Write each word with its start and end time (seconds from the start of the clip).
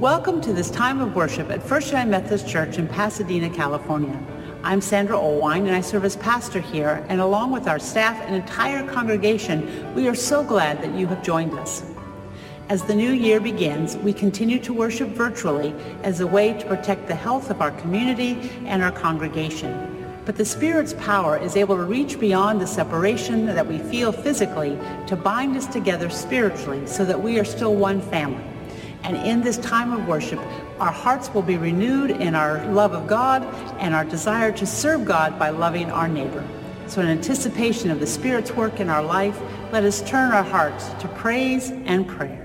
Welcome 0.00 0.40
to 0.40 0.54
this 0.54 0.70
time 0.70 0.98
of 1.02 1.14
worship 1.14 1.50
at 1.50 1.62
First 1.62 1.88
United 1.88 2.10
Methodist 2.10 2.48
Church 2.48 2.78
in 2.78 2.88
Pasadena, 2.88 3.50
California. 3.50 4.18
I'm 4.62 4.80
Sandra 4.80 5.14
Olewine 5.14 5.66
and 5.66 5.72
I 5.72 5.82
serve 5.82 6.06
as 6.06 6.16
pastor 6.16 6.58
here 6.58 7.04
and 7.10 7.20
along 7.20 7.52
with 7.52 7.68
our 7.68 7.78
staff 7.78 8.18
and 8.22 8.34
entire 8.34 8.82
congregation, 8.90 9.94
we 9.94 10.08
are 10.08 10.14
so 10.14 10.42
glad 10.42 10.80
that 10.80 10.94
you 10.94 11.06
have 11.08 11.22
joined 11.22 11.52
us. 11.58 11.84
As 12.70 12.82
the 12.82 12.94
new 12.94 13.12
year 13.12 13.40
begins, 13.40 13.98
we 13.98 14.14
continue 14.14 14.58
to 14.60 14.72
worship 14.72 15.10
virtually 15.10 15.74
as 16.02 16.20
a 16.20 16.26
way 16.26 16.54
to 16.54 16.66
protect 16.66 17.06
the 17.06 17.14
health 17.14 17.50
of 17.50 17.60
our 17.60 17.72
community 17.72 18.50
and 18.64 18.82
our 18.82 18.92
congregation. 18.92 20.22
But 20.24 20.36
the 20.36 20.46
Spirit's 20.46 20.94
power 20.94 21.36
is 21.36 21.56
able 21.56 21.76
to 21.76 21.84
reach 21.84 22.18
beyond 22.18 22.58
the 22.58 22.66
separation 22.66 23.44
that 23.44 23.66
we 23.66 23.76
feel 23.76 24.12
physically 24.12 24.78
to 25.08 25.14
bind 25.14 25.58
us 25.58 25.66
together 25.66 26.08
spiritually 26.08 26.86
so 26.86 27.04
that 27.04 27.20
we 27.20 27.38
are 27.38 27.44
still 27.44 27.74
one 27.74 28.00
family. 28.00 28.49
And 29.02 29.16
in 29.16 29.40
this 29.40 29.56
time 29.58 29.92
of 29.92 30.06
worship, 30.06 30.40
our 30.78 30.92
hearts 30.92 31.32
will 31.32 31.42
be 31.42 31.56
renewed 31.56 32.10
in 32.10 32.34
our 32.34 32.64
love 32.66 32.92
of 32.92 33.06
God 33.06 33.42
and 33.78 33.94
our 33.94 34.04
desire 34.04 34.52
to 34.52 34.66
serve 34.66 35.04
God 35.04 35.38
by 35.38 35.50
loving 35.50 35.90
our 35.90 36.08
neighbor. 36.08 36.46
So 36.86 37.00
in 37.00 37.08
anticipation 37.08 37.90
of 37.90 38.00
the 38.00 38.06
Spirit's 38.06 38.52
work 38.52 38.80
in 38.80 38.88
our 38.88 39.02
life, 39.02 39.40
let 39.72 39.84
us 39.84 40.02
turn 40.02 40.32
our 40.32 40.42
hearts 40.42 40.88
to 41.00 41.08
praise 41.08 41.70
and 41.70 42.06
prayer. 42.06 42.39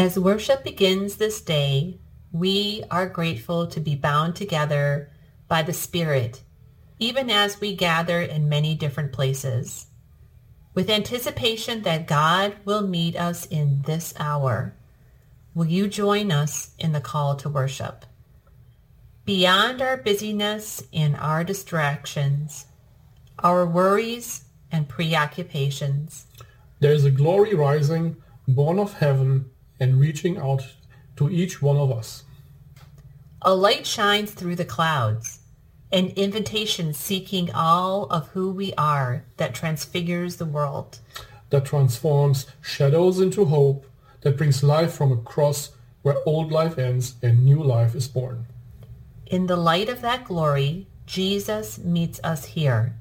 As 0.00 0.18
worship 0.18 0.64
begins 0.64 1.16
this 1.16 1.42
day, 1.42 1.98
we 2.32 2.82
are 2.90 3.06
grateful 3.06 3.66
to 3.66 3.80
be 3.80 3.94
bound 3.94 4.34
together 4.34 5.12
by 5.46 5.60
the 5.60 5.74
Spirit, 5.74 6.40
even 6.98 7.28
as 7.28 7.60
we 7.60 7.76
gather 7.76 8.22
in 8.22 8.48
many 8.48 8.74
different 8.74 9.12
places, 9.12 9.88
with 10.72 10.88
anticipation 10.88 11.82
that 11.82 12.06
God 12.06 12.56
will 12.64 12.80
meet 12.80 13.14
us 13.14 13.44
in 13.44 13.82
this 13.82 14.14
hour. 14.18 14.74
Will 15.54 15.66
you 15.66 15.86
join 15.86 16.32
us 16.32 16.70
in 16.78 16.92
the 16.92 17.02
call 17.02 17.36
to 17.36 17.50
worship? 17.50 18.06
Beyond 19.26 19.82
our 19.82 19.98
busyness 19.98 20.82
and 20.94 21.14
our 21.16 21.44
distractions, 21.44 22.64
our 23.40 23.66
worries 23.66 24.46
and 24.72 24.88
preoccupations, 24.88 26.24
there 26.78 26.94
is 26.94 27.04
a 27.04 27.10
glory 27.10 27.52
rising, 27.52 28.16
born 28.48 28.78
of 28.78 28.94
heaven, 28.94 29.50
and 29.80 29.98
reaching 29.98 30.36
out 30.36 30.62
to 31.16 31.30
each 31.30 31.60
one 31.60 31.78
of 31.78 31.90
us. 31.90 32.22
A 33.42 33.54
light 33.54 33.86
shines 33.86 34.32
through 34.32 34.56
the 34.56 34.66
clouds, 34.66 35.40
an 35.90 36.08
invitation 36.08 36.92
seeking 36.92 37.50
all 37.52 38.04
of 38.04 38.28
who 38.28 38.50
we 38.50 38.74
are 38.74 39.24
that 39.38 39.54
transfigures 39.54 40.36
the 40.36 40.44
world. 40.44 40.98
That 41.48 41.64
transforms 41.64 42.46
shadows 42.60 43.18
into 43.18 43.46
hope, 43.46 43.86
that 44.20 44.36
brings 44.36 44.62
life 44.62 44.92
from 44.92 45.10
a 45.10 45.16
cross 45.16 45.70
where 46.02 46.16
old 46.26 46.52
life 46.52 46.78
ends 46.78 47.14
and 47.22 47.44
new 47.44 47.62
life 47.62 47.94
is 47.94 48.08
born. 48.08 48.46
In 49.26 49.46
the 49.46 49.56
light 49.56 49.88
of 49.88 50.02
that 50.02 50.24
glory, 50.24 50.86
Jesus 51.06 51.78
meets 51.78 52.20
us 52.22 52.44
here, 52.44 52.94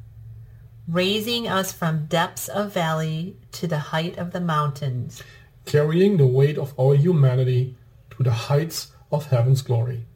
raising 0.88 1.48
us 1.48 1.72
from 1.72 2.06
depths 2.06 2.48
of 2.48 2.74
valley 2.74 3.38
to 3.52 3.68
the 3.68 3.80
height 3.80 4.18
of 4.18 4.32
the 4.32 4.42
mountains 4.42 5.22
carrying 5.70 6.18
the 6.18 6.26
weight 6.26 6.58
of 6.58 6.74
our 6.80 6.96
humanity 6.96 7.78
to 8.10 8.24
the 8.24 8.50
heights 8.50 8.92
of 9.12 9.28
heaven's 9.28 9.62
glory. 9.62 10.08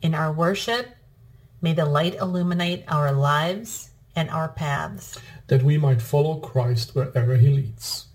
In 0.00 0.14
our 0.14 0.32
worship, 0.32 0.86
may 1.60 1.72
the 1.72 1.84
light 1.84 2.14
illuminate 2.14 2.84
our 2.86 3.10
lives 3.10 3.90
and 4.14 4.30
our 4.30 4.48
paths. 4.48 5.18
That 5.48 5.64
we 5.64 5.78
might 5.78 6.00
follow 6.00 6.38
Christ 6.38 6.94
wherever 6.94 7.34
he 7.36 7.48
leads. 7.48 8.07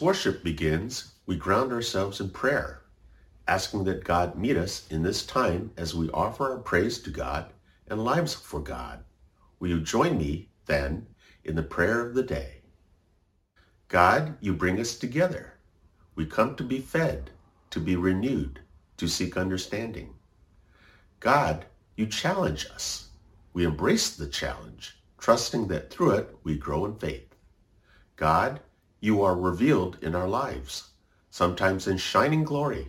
Worship 0.00 0.44
begins, 0.44 1.14
we 1.26 1.34
ground 1.36 1.72
ourselves 1.72 2.20
in 2.20 2.30
prayer, 2.30 2.82
asking 3.48 3.84
that 3.84 4.04
God 4.04 4.36
meet 4.36 4.56
us 4.56 4.86
in 4.90 5.02
this 5.02 5.26
time 5.26 5.72
as 5.76 5.94
we 5.94 6.08
offer 6.10 6.52
our 6.52 6.58
praise 6.58 7.00
to 7.00 7.10
God 7.10 7.52
and 7.88 8.04
lives 8.04 8.32
for 8.32 8.60
God. 8.60 9.02
Will 9.58 9.70
you 9.70 9.80
join 9.80 10.16
me, 10.16 10.50
then, 10.66 11.06
in 11.44 11.56
the 11.56 11.62
prayer 11.62 12.00
of 12.06 12.14
the 12.14 12.22
day? 12.22 12.62
God, 13.88 14.36
you 14.40 14.54
bring 14.54 14.78
us 14.78 14.96
together. 14.96 15.54
We 16.14 16.26
come 16.26 16.54
to 16.56 16.62
be 16.62 16.78
fed, 16.78 17.30
to 17.70 17.80
be 17.80 17.96
renewed, 17.96 18.60
to 18.98 19.08
seek 19.08 19.36
understanding. 19.36 20.14
God, 21.18 21.66
you 21.96 22.06
challenge 22.06 22.66
us. 22.72 23.08
We 23.52 23.64
embrace 23.64 24.14
the 24.14 24.28
challenge, 24.28 24.96
trusting 25.18 25.66
that 25.68 25.90
through 25.90 26.10
it 26.10 26.36
we 26.44 26.56
grow 26.56 26.84
in 26.84 26.94
faith. 26.94 27.34
God, 28.14 28.60
you 29.00 29.22
are 29.22 29.36
revealed 29.36 29.98
in 30.02 30.14
our 30.14 30.28
lives, 30.28 30.90
sometimes 31.30 31.86
in 31.86 31.96
shining 31.98 32.44
glory, 32.44 32.88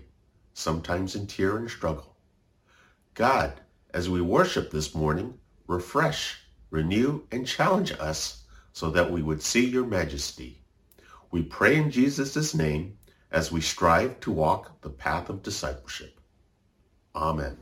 sometimes 0.53 1.15
in 1.15 1.27
tear 1.27 1.57
and 1.57 1.69
struggle. 1.69 2.15
God, 3.13 3.61
as 3.93 4.09
we 4.09 4.21
worship 4.21 4.71
this 4.71 4.95
morning, 4.95 5.39
refresh, 5.67 6.41
renew, 6.71 7.21
and 7.31 7.45
challenge 7.45 7.91
us 7.99 8.43
so 8.73 8.89
that 8.91 9.11
we 9.11 9.21
would 9.21 9.41
see 9.41 9.65
your 9.65 9.85
majesty. 9.85 10.61
We 11.31 11.43
pray 11.43 11.75
in 11.75 11.91
Jesus' 11.91 12.55
name 12.55 12.97
as 13.31 13.51
we 13.51 13.61
strive 13.61 14.19
to 14.21 14.31
walk 14.31 14.81
the 14.81 14.89
path 14.89 15.29
of 15.29 15.43
discipleship. 15.43 16.19
Amen. 17.15 17.57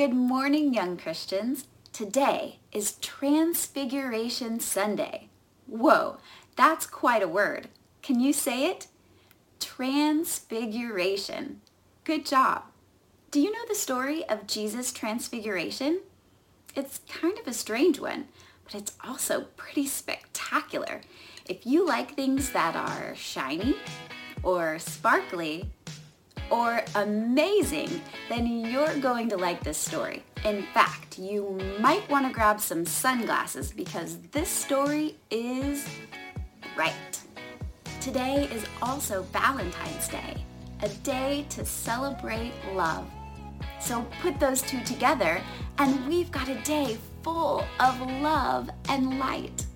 Good 0.00 0.14
morning, 0.14 0.72
young 0.72 0.96
Christians. 0.96 1.66
Today 1.92 2.60
is 2.72 2.94
Transfiguration 3.02 4.58
Sunday. 4.58 5.28
Whoa, 5.66 6.16
that's 6.56 6.86
quite 6.86 7.22
a 7.22 7.28
word. 7.28 7.68
Can 8.00 8.18
you 8.18 8.32
say 8.32 8.70
it? 8.70 8.86
Transfiguration. 9.60 11.60
Good 12.04 12.24
job. 12.24 12.62
Do 13.30 13.42
you 13.42 13.52
know 13.52 13.66
the 13.68 13.74
story 13.74 14.26
of 14.26 14.46
Jesus' 14.46 14.90
transfiguration? 14.90 16.00
It's 16.74 17.02
kind 17.06 17.38
of 17.38 17.46
a 17.46 17.52
strange 17.52 18.00
one, 18.00 18.28
but 18.64 18.76
it's 18.76 18.96
also 19.04 19.48
pretty 19.58 19.86
spectacular. 19.86 21.02
If 21.44 21.66
you 21.66 21.86
like 21.86 22.14
things 22.14 22.52
that 22.52 22.74
are 22.74 23.14
shiny 23.14 23.76
or 24.42 24.78
sparkly 24.78 25.68
or 26.50 26.82
amazing, 26.94 28.00
then 28.28 28.46
you're 28.46 28.98
going 28.98 29.28
to 29.28 29.36
like 29.36 29.62
this 29.62 29.78
story. 29.78 30.24
In 30.44 30.64
fact, 30.74 31.18
you 31.18 31.58
might 31.78 32.08
want 32.10 32.26
to 32.26 32.32
grab 32.32 32.60
some 32.60 32.84
sunglasses 32.84 33.72
because 33.72 34.18
this 34.32 34.48
story 34.48 35.16
is 35.30 35.86
right. 36.76 37.20
Today 38.00 38.48
is 38.52 38.64
also 38.82 39.22
Valentine's 39.24 40.08
Day, 40.08 40.44
a 40.82 40.88
day 40.88 41.46
to 41.50 41.64
celebrate 41.64 42.52
love. 42.74 43.06
So 43.78 44.06
put 44.22 44.40
those 44.40 44.62
two 44.62 44.82
together 44.84 45.40
and 45.78 46.06
we've 46.06 46.30
got 46.30 46.48
a 46.48 46.60
day 46.62 46.98
full 47.22 47.64
of 47.78 48.00
love 48.00 48.70
and 48.88 49.18
light. 49.18 49.66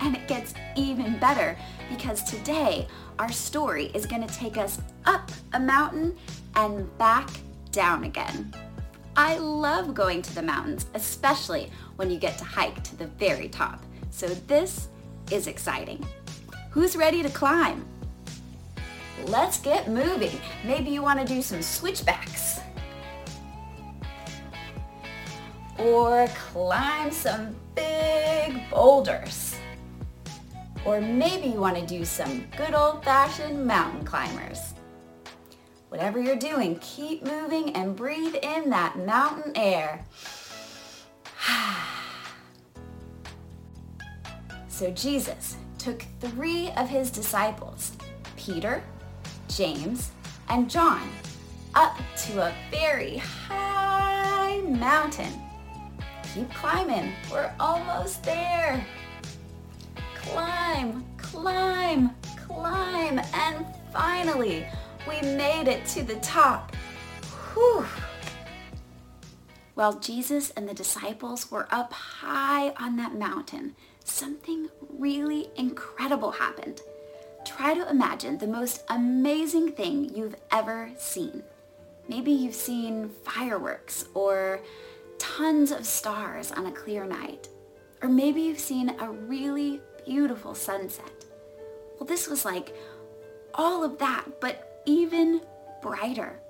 And 0.00 0.16
it 0.16 0.28
gets 0.28 0.54
even 0.76 1.18
better 1.18 1.56
because 1.88 2.22
today 2.22 2.86
our 3.18 3.30
story 3.30 3.86
is 3.94 4.06
going 4.06 4.26
to 4.26 4.34
take 4.34 4.56
us 4.56 4.80
up 5.04 5.30
a 5.52 5.60
mountain 5.60 6.16
and 6.56 6.96
back 6.98 7.30
down 7.70 8.04
again. 8.04 8.52
I 9.16 9.36
love 9.36 9.94
going 9.94 10.22
to 10.22 10.34
the 10.34 10.42
mountains, 10.42 10.86
especially 10.94 11.70
when 11.96 12.10
you 12.10 12.18
get 12.18 12.36
to 12.38 12.44
hike 12.44 12.82
to 12.82 12.96
the 12.96 13.06
very 13.06 13.48
top. 13.48 13.80
So 14.10 14.26
this 14.26 14.88
is 15.30 15.46
exciting. 15.46 16.04
Who's 16.70 16.96
ready 16.96 17.22
to 17.22 17.28
climb? 17.28 17.84
Let's 19.26 19.60
get 19.60 19.88
moving. 19.88 20.38
Maybe 20.64 20.90
you 20.90 21.02
want 21.02 21.20
to 21.20 21.26
do 21.26 21.40
some 21.42 21.62
switchbacks. 21.62 22.60
Or 25.78 26.26
climb 26.52 27.12
some 27.12 27.54
big 27.74 28.68
boulders. 28.70 29.56
Or 30.84 31.00
maybe 31.00 31.48
you 31.48 31.60
want 31.60 31.76
to 31.76 31.86
do 31.86 32.04
some 32.04 32.46
good 32.56 32.74
old-fashioned 32.74 33.66
mountain 33.66 34.04
climbers. 34.04 34.74
Whatever 35.88 36.20
you're 36.20 36.36
doing, 36.36 36.78
keep 36.80 37.24
moving 37.24 37.74
and 37.74 37.96
breathe 37.96 38.34
in 38.42 38.68
that 38.70 38.98
mountain 38.98 39.52
air. 39.54 40.04
so 44.68 44.90
Jesus 44.90 45.56
took 45.78 46.04
three 46.20 46.70
of 46.72 46.88
his 46.88 47.10
disciples, 47.10 47.92
Peter, 48.36 48.82
James, 49.48 50.10
and 50.48 50.68
John, 50.68 51.08
up 51.74 51.96
to 52.26 52.42
a 52.42 52.52
very 52.70 53.18
high 53.18 54.60
mountain. 54.62 55.32
Keep 56.34 56.52
climbing, 56.52 57.12
we're 57.30 57.54
almost 57.58 58.22
there 58.22 58.84
climb, 60.24 61.04
climb, 61.16 62.10
climb, 62.46 63.20
and 63.34 63.66
finally, 63.92 64.66
we 65.08 65.20
made 65.22 65.68
it 65.68 65.86
to 65.86 66.02
the 66.02 66.16
top. 66.16 66.74
Whew. 67.52 67.84
While 69.74 69.98
Jesus 69.98 70.50
and 70.50 70.68
the 70.68 70.74
disciples 70.74 71.50
were 71.50 71.68
up 71.70 71.92
high 71.92 72.70
on 72.78 72.96
that 72.96 73.14
mountain, 73.14 73.74
something 74.04 74.68
really 74.98 75.48
incredible 75.56 76.30
happened. 76.30 76.80
Try 77.44 77.74
to 77.74 77.90
imagine 77.90 78.38
the 78.38 78.46
most 78.46 78.84
amazing 78.88 79.72
thing 79.72 80.14
you've 80.14 80.36
ever 80.50 80.90
seen. 80.96 81.42
Maybe 82.08 82.30
you've 82.30 82.54
seen 82.54 83.10
fireworks 83.24 84.06
or 84.14 84.60
tons 85.18 85.70
of 85.70 85.84
stars 85.84 86.52
on 86.52 86.66
a 86.66 86.72
clear 86.72 87.04
night. 87.04 87.48
Or 88.02 88.08
maybe 88.08 88.42
you've 88.42 88.58
seen 88.58 88.90
a 89.00 89.10
really 89.10 89.80
beautiful 90.04 90.54
sunset. 90.54 91.24
Well, 91.98 92.06
this 92.06 92.28
was 92.28 92.44
like 92.44 92.74
all 93.54 93.84
of 93.84 93.98
that, 93.98 94.24
but 94.40 94.82
even 94.86 95.40
brighter. 95.82 96.40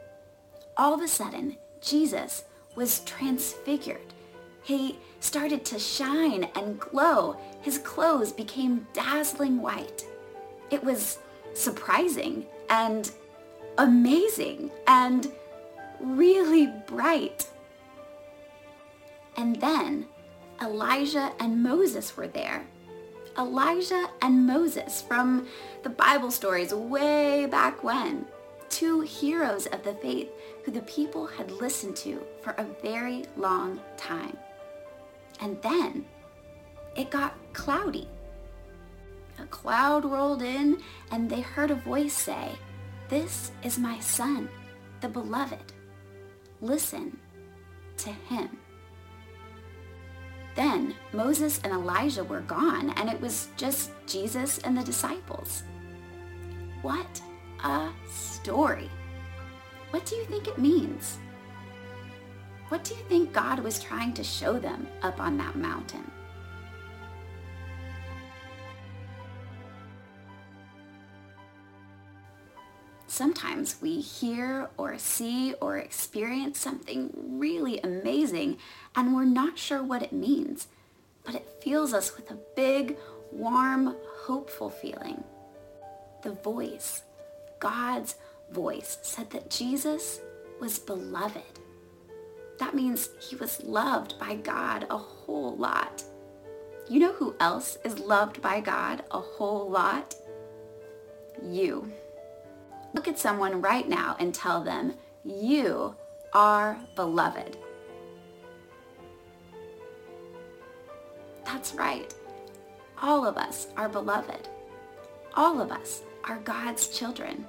All 0.77 0.95
of 0.95 1.03
a 1.03 1.09
sudden, 1.09 1.57
Jesus 1.81 2.45
was 2.75 3.01
transfigured. 3.01 4.13
He 4.63 4.99
started 5.21 5.65
to 5.67 5.79
shine 5.79 6.49
and 6.57 6.81
glow. 6.81 7.37
His 7.61 7.79
clothes 7.79 8.33
became 8.33 8.87
dazzling 8.93 9.61
white. 9.61 10.05
It 10.71 10.83
was 10.83 11.19
surprising 11.53 12.47
and 12.71 13.11
amazing 13.79 14.71
and 14.87 15.31
really 16.01 16.73
bright. 16.87 17.49
And 19.37 19.61
then 19.61 20.07
Elijah 20.61 21.33
and 21.39 21.63
Moses 21.63 22.17
were 22.17 22.29
there. 22.29 22.65
Elijah 23.37 24.09
and 24.23 24.47
Moses 24.47 25.03
from 25.03 25.49
the 25.83 25.91
Bible 25.91 26.31
stories 26.31 26.73
way 26.73 27.47
back 27.47 27.83
when. 27.83 28.27
Two 28.69 29.01
heroes 29.01 29.67
of 29.67 29.83
the 29.83 29.95
faith 29.95 30.31
who 30.65 30.73
the 30.73 30.83
people 30.83 31.27
had 31.27 31.51
listened 31.51 31.97
to 31.97 32.23
for 32.43 32.51
a 32.53 32.67
very 32.83 33.25
long 33.37 33.81
time. 33.97 34.37
And 35.41 35.61
then 35.63 36.05
it 36.97 37.11
got 37.11 37.35
cloudy. 37.53 38.09
A 39.41 39.47
cloud 39.47 40.05
rolled 40.05 40.43
in 40.43 40.81
and 41.11 41.29
they 41.29 41.41
heard 41.41 41.71
a 41.71 41.77
voice 41.77 42.15
say, 42.15 42.53
This 43.09 43.51
is 43.63 43.79
my 43.79 43.99
son, 43.99 44.49
the 45.01 45.09
beloved. 45.09 45.73
Listen 46.61 47.19
to 47.99 48.11
him. 48.11 48.59
Then 50.55 50.95
Moses 51.13 51.61
and 51.65 51.73
Elijah 51.73 52.25
were 52.25 52.43
gone 52.43 52.91
and 52.91 53.09
it 53.09 53.21
was 53.21 53.49
just 53.57 53.91
Jesus 54.07 54.59
and 54.59 54.77
the 54.77 54.85
disciples. 54.85 55.65
What 56.83 57.21
a 57.65 57.91
story. 58.09 58.91
What 59.91 60.07
do 60.07 60.17
you 60.17 60.25
think 60.25 60.47
it 60.47 60.59
means? 60.59 61.19
What 62.69 62.85
do 62.85 62.95
you 62.95 63.03
think 63.09 63.33
God 63.33 63.61
was 63.61 63.83
trying 63.83 64.13
to 64.15 64.25
show 64.25 64.59
them 64.59 64.87
up 65.03 65.21
on 65.21 65.37
that 65.39 65.57
mountain? 65.57 66.11
Sometimes 73.15 73.77
we 73.81 74.01
hear 74.01 74.71
or 74.77 74.99
see 74.99 75.55
or 75.61 75.79
experience 75.79 76.59
something 76.59 77.13
really 77.15 77.79
amazing 77.79 78.59
and 78.97 79.15
we're 79.15 79.25
not 79.25 79.57
sure 79.57 79.85
what 79.85 80.03
it 80.03 80.13
means, 80.13 80.67
but 81.25 81.37
it 81.37 81.63
fills 81.63 81.95
us 81.95 82.17
with 82.17 82.29
a 82.33 82.39
big, 82.57 82.97
warm, 83.31 83.95
hopeful 84.23 84.69
feeling. 84.69 85.23
The 86.25 86.33
voice, 86.33 87.05
God's 87.61 88.17
voice, 88.51 88.99
said 89.03 89.31
that 89.31 89.49
Jesus 89.49 90.19
was 90.61 90.81
beloved. 90.81 91.61
That 92.59 92.75
means 92.75 93.11
he 93.21 93.37
was 93.37 93.63
loved 93.63 94.19
by 94.19 94.35
God 94.35 94.89
a 94.91 94.99
whole 94.99 95.55
lot. 95.55 96.03
You 96.91 96.99
know 96.99 97.13
who 97.13 97.37
else 97.39 97.79
is 97.85 98.01
loved 98.01 98.43
by 98.43 98.59
God 98.59 99.05
a 99.13 99.21
whole 99.21 99.71
lot? 99.71 100.17
You. 101.41 101.93
Look 102.95 103.09
at 103.09 103.19
someone 103.19 103.61
right 103.61 103.89
now 103.89 104.17
and 104.19 104.35
tell 104.35 104.63
them, 104.63 104.95
you 105.25 105.95
are 106.33 106.79
beloved. 106.95 107.59
That's 111.45 111.75
right. 111.75 112.15
All 113.03 113.27
of 113.27 113.37
us 113.37 113.67
are 113.77 113.89
beloved. 113.89 114.49
All 115.35 115.61
of 115.61 115.71
us 115.73 116.03
are 116.25 116.39
God's 116.39 116.89
children. 116.89 117.47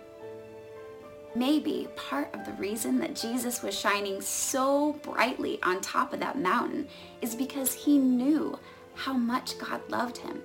Maybe 1.35 1.87
part 1.95 2.33
of 2.33 2.45
the 2.45 2.53
reason 2.53 2.97
that 2.99 3.15
Jesus 3.15 3.61
was 3.61 3.77
shining 3.77 4.21
so 4.21 4.93
brightly 5.03 5.61
on 5.63 5.81
top 5.81 6.13
of 6.13 6.19
that 6.21 6.39
mountain 6.39 6.87
is 7.21 7.35
because 7.35 7.73
he 7.73 7.97
knew 7.97 8.57
how 8.93 9.13
much 9.13 9.57
God 9.59 9.81
loved 9.89 10.17
him. 10.17 10.41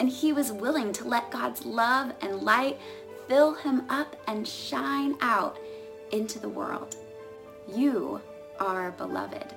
And 0.00 0.08
he 0.08 0.32
was 0.32 0.50
willing 0.50 0.92
to 0.94 1.04
let 1.04 1.30
God's 1.30 1.64
love 1.64 2.12
and 2.20 2.42
light 2.42 2.80
fill 3.28 3.54
him 3.54 3.84
up 3.88 4.16
and 4.26 4.46
shine 4.46 5.16
out 5.20 5.58
into 6.12 6.38
the 6.38 6.48
world. 6.48 6.96
You 7.74 8.20
are 8.60 8.92
beloved. 8.92 9.54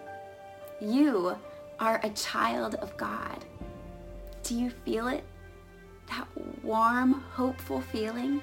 You 0.80 1.38
are 1.80 2.00
a 2.04 2.10
child 2.12 2.76
of 2.76 2.96
God. 2.98 3.46
Do 4.44 4.56
you 4.56 4.70
feel 4.70 5.08
it? 5.08 5.24
That 6.08 6.28
warm, 6.64 7.14
hopeful 7.32 7.82
feeling? 7.82 8.42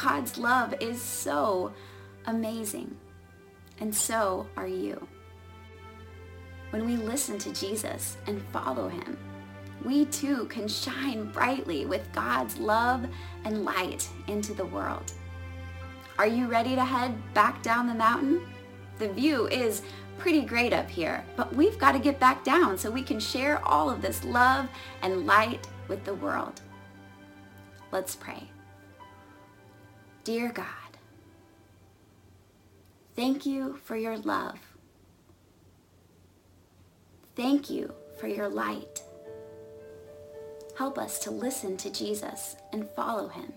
God's 0.00 0.38
love 0.38 0.74
is 0.80 1.00
so 1.00 1.72
amazing. 2.26 2.96
And 3.80 3.94
so 3.94 4.46
are 4.56 4.66
you. 4.66 5.06
When 6.70 6.86
we 6.86 6.96
listen 6.96 7.38
to 7.38 7.52
Jesus 7.52 8.16
and 8.26 8.42
follow 8.52 8.88
him, 8.88 9.18
we 9.84 10.06
too 10.06 10.46
can 10.46 10.68
shine 10.68 11.30
brightly 11.30 11.86
with 11.86 12.12
God's 12.12 12.58
love 12.58 13.06
and 13.44 13.64
light 13.64 14.08
into 14.26 14.54
the 14.54 14.64
world. 14.64 15.12
Are 16.18 16.26
you 16.26 16.48
ready 16.48 16.74
to 16.74 16.84
head 16.84 17.14
back 17.34 17.62
down 17.62 17.86
the 17.86 17.94
mountain? 17.94 18.40
The 18.98 19.08
view 19.08 19.46
is 19.48 19.82
pretty 20.18 20.42
great 20.42 20.72
up 20.72 20.90
here, 20.90 21.24
but 21.36 21.54
we've 21.54 21.78
got 21.78 21.92
to 21.92 22.00
get 22.00 22.18
back 22.18 22.42
down 22.42 22.76
so 22.76 22.90
we 22.90 23.02
can 23.02 23.20
share 23.20 23.64
all 23.64 23.88
of 23.88 24.02
this 24.02 24.24
love 24.24 24.68
and 25.02 25.26
light 25.26 25.66
with 25.86 26.04
the 26.04 26.14
world. 26.14 26.60
Let's 27.92 28.16
pray. 28.16 28.50
Dear 30.24 30.50
God, 30.52 30.66
thank 33.14 33.46
you 33.46 33.78
for 33.84 33.96
your 33.96 34.18
love. 34.18 34.58
Thank 37.36 37.70
you 37.70 37.94
for 38.18 38.26
your 38.26 38.48
light. 38.48 39.02
Help 40.78 40.96
us 40.96 41.18
to 41.18 41.32
listen 41.32 41.76
to 41.76 41.90
Jesus 41.90 42.54
and 42.72 42.88
follow 42.90 43.26
him 43.26 43.52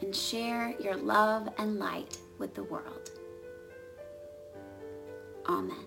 and 0.00 0.16
share 0.16 0.74
your 0.80 0.96
love 0.96 1.46
and 1.58 1.78
light 1.78 2.16
with 2.38 2.54
the 2.54 2.62
world. 2.62 3.10
Amen. 5.46 5.84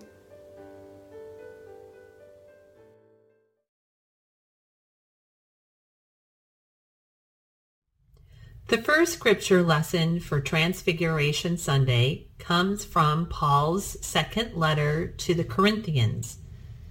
The 8.68 8.78
first 8.78 9.14
scripture 9.14 9.64
lesson 9.64 10.20
for 10.20 10.40
Transfiguration 10.40 11.56
Sunday 11.56 12.28
comes 12.38 12.84
from 12.84 13.26
Paul's 13.26 13.96
second 14.06 14.54
letter 14.54 15.08
to 15.08 15.34
the 15.34 15.42
Corinthians, 15.42 16.38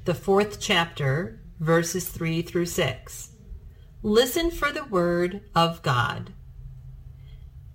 the 0.03 0.13
fourth 0.13 0.59
chapter, 0.59 1.40
verses 1.61 2.09
3 2.09 2.41
through 2.41 2.65
6. 2.65 3.29
Listen 4.01 4.49
for 4.49 4.71
the 4.71 4.83
word 4.85 5.41
of 5.55 5.83
God. 5.83 6.33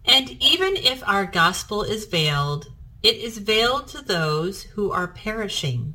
And 0.05 0.31
even 0.43 0.77
if 0.77 1.07
our 1.07 1.25
gospel 1.25 1.85
is 1.85 2.05
veiled, 2.07 2.67
it 3.03 3.15
is 3.17 3.39
veiled 3.39 3.87
to 3.89 4.03
those 4.03 4.65
who 4.65 4.91
are 4.91 5.07
perishing. 5.07 5.95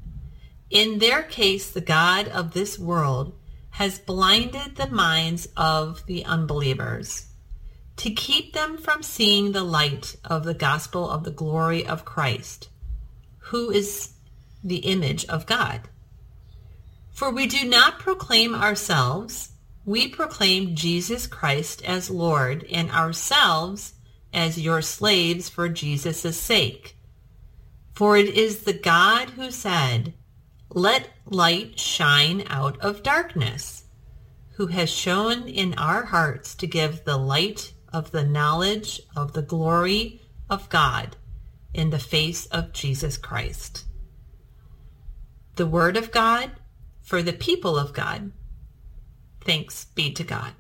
In 0.70 1.00
their 1.00 1.22
case, 1.22 1.70
the 1.70 1.82
God 1.82 2.30
of 2.30 2.54
this 2.54 2.80
world 2.80 3.38
has 3.72 4.00
blinded 4.00 4.78
the 4.78 4.90
minds 4.90 5.50
of 5.58 6.06
the 6.06 6.24
unbelievers 6.24 7.28
to 7.98 8.10
keep 8.12 8.54
them 8.54 8.78
from 8.78 9.04
seeing 9.04 9.52
the 9.52 9.64
light 9.64 10.16
of 10.24 10.46
the 10.46 10.54
gospel 10.54 11.10
of 11.10 11.26
the 11.26 11.32
glory 11.32 11.86
of 11.86 12.06
Christ, 12.06 12.70
who 13.40 13.70
is 13.70 14.14
the 14.64 14.78
image 14.78 15.26
of 15.26 15.46
God. 15.46 15.90
For 17.12 17.30
we 17.30 17.48
do 17.48 17.68
not 17.68 18.00
proclaim 18.00 18.56
ourselves, 18.56 19.52
we 19.86 20.08
proclaim 20.08 20.76
Jesus 20.76 21.28
Christ 21.28 21.84
as 21.84 22.10
Lord 22.10 22.66
and 22.72 22.92
ourselves 22.92 23.94
as 24.34 24.60
your 24.60 24.82
slaves 24.82 25.50
for 25.50 25.68
Jesus' 25.68 26.40
sake. 26.40 26.96
For 27.94 28.16
it 28.16 28.30
is 28.30 28.60
the 28.60 28.74
God 28.74 29.32
who 29.32 29.52
said, 29.52 30.14
Let 30.70 31.10
light 31.26 31.80
shine 31.80 32.44
out 32.48 32.80
of 32.80 33.04
darkness, 33.04 33.84
who 34.52 34.68
has 34.68 34.90
shown 34.90 35.48
in 35.48 35.74
our 35.76 36.06
hearts 36.06 36.56
to 36.56 36.68
give 36.68 37.04
the 37.04 37.18
light 37.18 37.74
of 37.92 38.12
the 38.12 38.24
knowledge 38.24 39.02
of 39.16 39.34
the 39.34 39.42
glory 39.42 40.22
of 40.50 40.70
God 40.70 41.18
in 41.74 41.90
the 41.90 42.00
face 42.00 42.46
of 42.48 42.74
Jesus 42.74 43.18
Christ. 43.18 43.86
The 45.56 45.68
Word 45.68 45.98
of 45.98 46.12
God 46.12 46.52
for 47.12 47.22
the 47.22 47.34
people 47.34 47.78
of 47.78 47.92
God. 47.92 48.32
Thanks 49.44 49.84
be 49.84 50.14
to 50.14 50.24
God. 50.24 50.54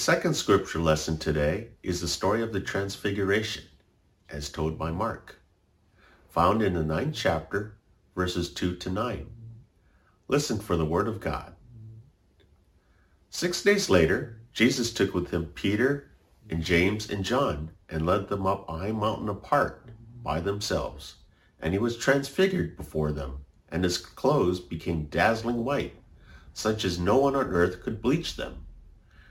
Second 0.00 0.32
scripture 0.32 0.78
lesson 0.78 1.18
today 1.18 1.68
is 1.82 2.00
the 2.00 2.08
story 2.08 2.42
of 2.42 2.54
the 2.54 2.60
Transfiguration, 2.60 3.64
as 4.30 4.48
told 4.48 4.78
by 4.78 4.90
Mark, 4.90 5.38
found 6.30 6.62
in 6.62 6.72
the 6.72 6.82
ninth 6.82 7.14
chapter, 7.14 7.76
verses 8.16 8.50
2 8.54 8.76
to 8.76 8.88
9. 8.88 9.26
Listen 10.26 10.58
for 10.58 10.78
the 10.78 10.86
word 10.86 11.06
of 11.06 11.20
God. 11.20 11.52
Six 13.28 13.62
days 13.62 13.90
later, 13.90 14.40
Jesus 14.54 14.90
took 14.90 15.12
with 15.12 15.32
him 15.32 15.52
Peter 15.54 16.10
and 16.48 16.64
James 16.64 17.10
and 17.10 17.22
John 17.22 17.70
and 17.90 18.06
led 18.06 18.28
them 18.28 18.46
up 18.46 18.66
a 18.70 18.78
high 18.78 18.92
mountain 18.92 19.28
apart 19.28 19.90
by 20.22 20.40
themselves. 20.40 21.16
And 21.60 21.74
he 21.74 21.78
was 21.78 21.98
transfigured 21.98 22.74
before 22.74 23.12
them, 23.12 23.44
and 23.70 23.84
his 23.84 23.98
clothes 23.98 24.60
became 24.60 25.10
dazzling 25.10 25.62
white, 25.62 25.94
such 26.54 26.86
as 26.86 26.98
no 26.98 27.18
one 27.18 27.36
on 27.36 27.48
earth 27.48 27.82
could 27.82 28.00
bleach 28.00 28.36
them. 28.36 28.64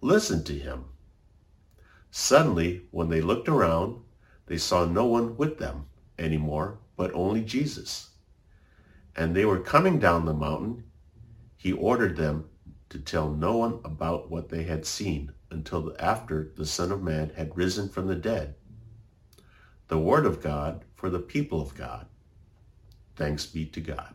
Listen 0.00 0.44
to 0.44 0.52
him. 0.52 0.84
Suddenly, 2.10 2.86
when 2.90 3.08
they 3.08 3.20
looked 3.20 3.48
around, 3.48 4.00
they 4.46 4.56
saw 4.56 4.84
no 4.84 5.06
one 5.06 5.36
with 5.36 5.58
them 5.58 5.86
any 6.18 6.38
more, 6.38 6.78
but 6.96 7.12
only 7.12 7.42
Jesus. 7.42 8.10
And 9.16 9.34
they 9.34 9.44
were 9.44 9.60
coming 9.60 9.98
down 9.98 10.24
the 10.24 10.32
mountain. 10.32 10.84
He 11.56 11.72
ordered 11.72 12.16
them 12.16 12.48
to 12.90 12.98
tell 12.98 13.30
no 13.30 13.56
one 13.56 13.80
about 13.84 14.30
what 14.30 14.48
they 14.48 14.62
had 14.62 14.86
seen 14.86 15.32
until 15.50 15.94
after 15.98 16.52
the 16.56 16.66
Son 16.66 16.92
of 16.92 17.02
Man 17.02 17.30
had 17.36 17.56
risen 17.56 17.88
from 17.88 18.06
the 18.06 18.14
dead. 18.14 18.54
The 19.88 19.98
Word 19.98 20.26
of 20.26 20.42
God 20.42 20.84
for 20.94 21.10
the 21.10 21.18
people 21.18 21.60
of 21.60 21.74
God. 21.74 22.06
Thanks 23.16 23.46
be 23.46 23.66
to 23.66 23.80
God. 23.80 24.14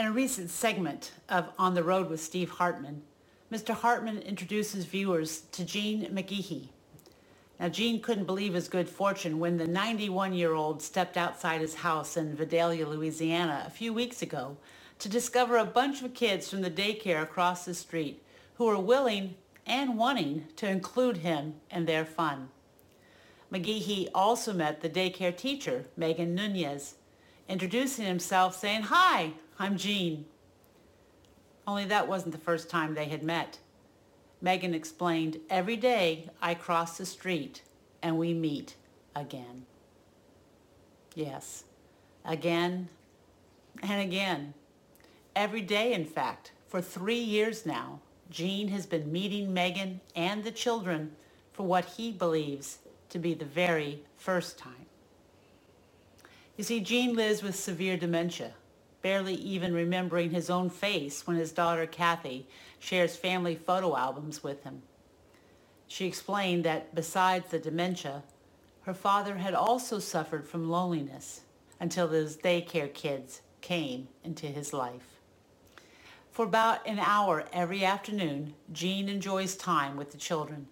In 0.00 0.06
a 0.06 0.12
recent 0.12 0.48
segment 0.48 1.12
of 1.28 1.52
On 1.58 1.74
the 1.74 1.82
Road 1.82 2.08
with 2.08 2.22
Steve 2.22 2.52
Hartman, 2.52 3.02
Mr. 3.52 3.74
Hartman 3.74 4.20
introduces 4.22 4.86
viewers 4.86 5.42
to 5.52 5.62
Gene 5.62 6.06
McGehee. 6.06 6.70
Now, 7.60 7.68
Gene 7.68 8.00
couldn't 8.00 8.24
believe 8.24 8.54
his 8.54 8.66
good 8.66 8.88
fortune 8.88 9.38
when 9.38 9.58
the 9.58 9.66
91-year-old 9.66 10.80
stepped 10.80 11.18
outside 11.18 11.60
his 11.60 11.74
house 11.74 12.16
in 12.16 12.34
Vidalia, 12.34 12.88
Louisiana 12.88 13.64
a 13.66 13.70
few 13.70 13.92
weeks 13.92 14.22
ago 14.22 14.56
to 15.00 15.10
discover 15.10 15.58
a 15.58 15.66
bunch 15.66 16.02
of 16.02 16.14
kids 16.14 16.48
from 16.48 16.62
the 16.62 16.70
daycare 16.70 17.22
across 17.22 17.66
the 17.66 17.74
street 17.74 18.22
who 18.54 18.64
were 18.64 18.80
willing 18.80 19.34
and 19.66 19.98
wanting 19.98 20.46
to 20.56 20.66
include 20.66 21.18
him 21.18 21.56
in 21.70 21.84
their 21.84 22.06
fun. 22.06 22.48
McGehee 23.52 24.08
also 24.14 24.54
met 24.54 24.80
the 24.80 24.88
daycare 24.88 25.36
teacher, 25.36 25.84
Megan 25.94 26.34
Nunez, 26.34 26.94
introducing 27.50 28.06
himself 28.06 28.56
saying, 28.56 28.84
Hi, 28.84 29.34
I'm 29.60 29.76
Gene. 29.76 30.24
Only 31.66 31.84
that 31.84 32.08
wasn't 32.08 32.32
the 32.32 32.38
first 32.38 32.70
time 32.70 32.94
they 32.94 33.04
had 33.04 33.22
met. 33.22 33.58
Megan 34.40 34.72
explained, 34.72 35.38
every 35.50 35.76
day 35.76 36.30
I 36.40 36.54
cross 36.54 36.96
the 36.96 37.04
street 37.04 37.60
and 38.02 38.16
we 38.16 38.32
meet 38.32 38.74
again. 39.14 39.66
Yes, 41.14 41.64
again 42.24 42.88
and 43.82 44.00
again. 44.00 44.54
Every 45.36 45.60
day, 45.60 45.92
in 45.92 46.06
fact, 46.06 46.52
for 46.66 46.80
three 46.80 47.20
years 47.20 47.66
now, 47.66 48.00
Gene 48.30 48.68
has 48.68 48.86
been 48.86 49.12
meeting 49.12 49.52
Megan 49.52 50.00
and 50.16 50.42
the 50.42 50.52
children 50.52 51.12
for 51.52 51.66
what 51.66 51.84
he 51.84 52.10
believes 52.10 52.78
to 53.10 53.18
be 53.18 53.34
the 53.34 53.44
very 53.44 54.00
first 54.16 54.56
time. 54.56 54.86
You 56.56 56.64
see, 56.64 56.80
Gene 56.80 57.14
lives 57.14 57.42
with 57.42 57.56
severe 57.56 57.98
dementia, 57.98 58.54
barely 59.02 59.34
even 59.34 59.72
remembering 59.72 60.30
his 60.30 60.50
own 60.50 60.70
face 60.70 61.26
when 61.26 61.36
his 61.36 61.52
daughter 61.52 61.86
Kathy 61.86 62.46
shares 62.78 63.16
family 63.16 63.54
photo 63.54 63.96
albums 63.96 64.42
with 64.42 64.64
him. 64.64 64.82
She 65.86 66.06
explained 66.06 66.64
that 66.64 66.94
besides 66.94 67.50
the 67.50 67.58
dementia, 67.58 68.22
her 68.82 68.94
father 68.94 69.36
had 69.36 69.54
also 69.54 69.98
suffered 69.98 70.48
from 70.48 70.70
loneliness 70.70 71.42
until 71.78 72.08
those 72.08 72.36
daycare 72.36 72.92
kids 72.92 73.42
came 73.60 74.08
into 74.24 74.46
his 74.46 74.72
life. 74.72 75.20
For 76.30 76.44
about 76.44 76.86
an 76.86 76.98
hour 76.98 77.44
every 77.52 77.84
afternoon, 77.84 78.54
Gene 78.72 79.08
enjoys 79.08 79.56
time 79.56 79.96
with 79.96 80.12
the 80.12 80.18
children. 80.18 80.68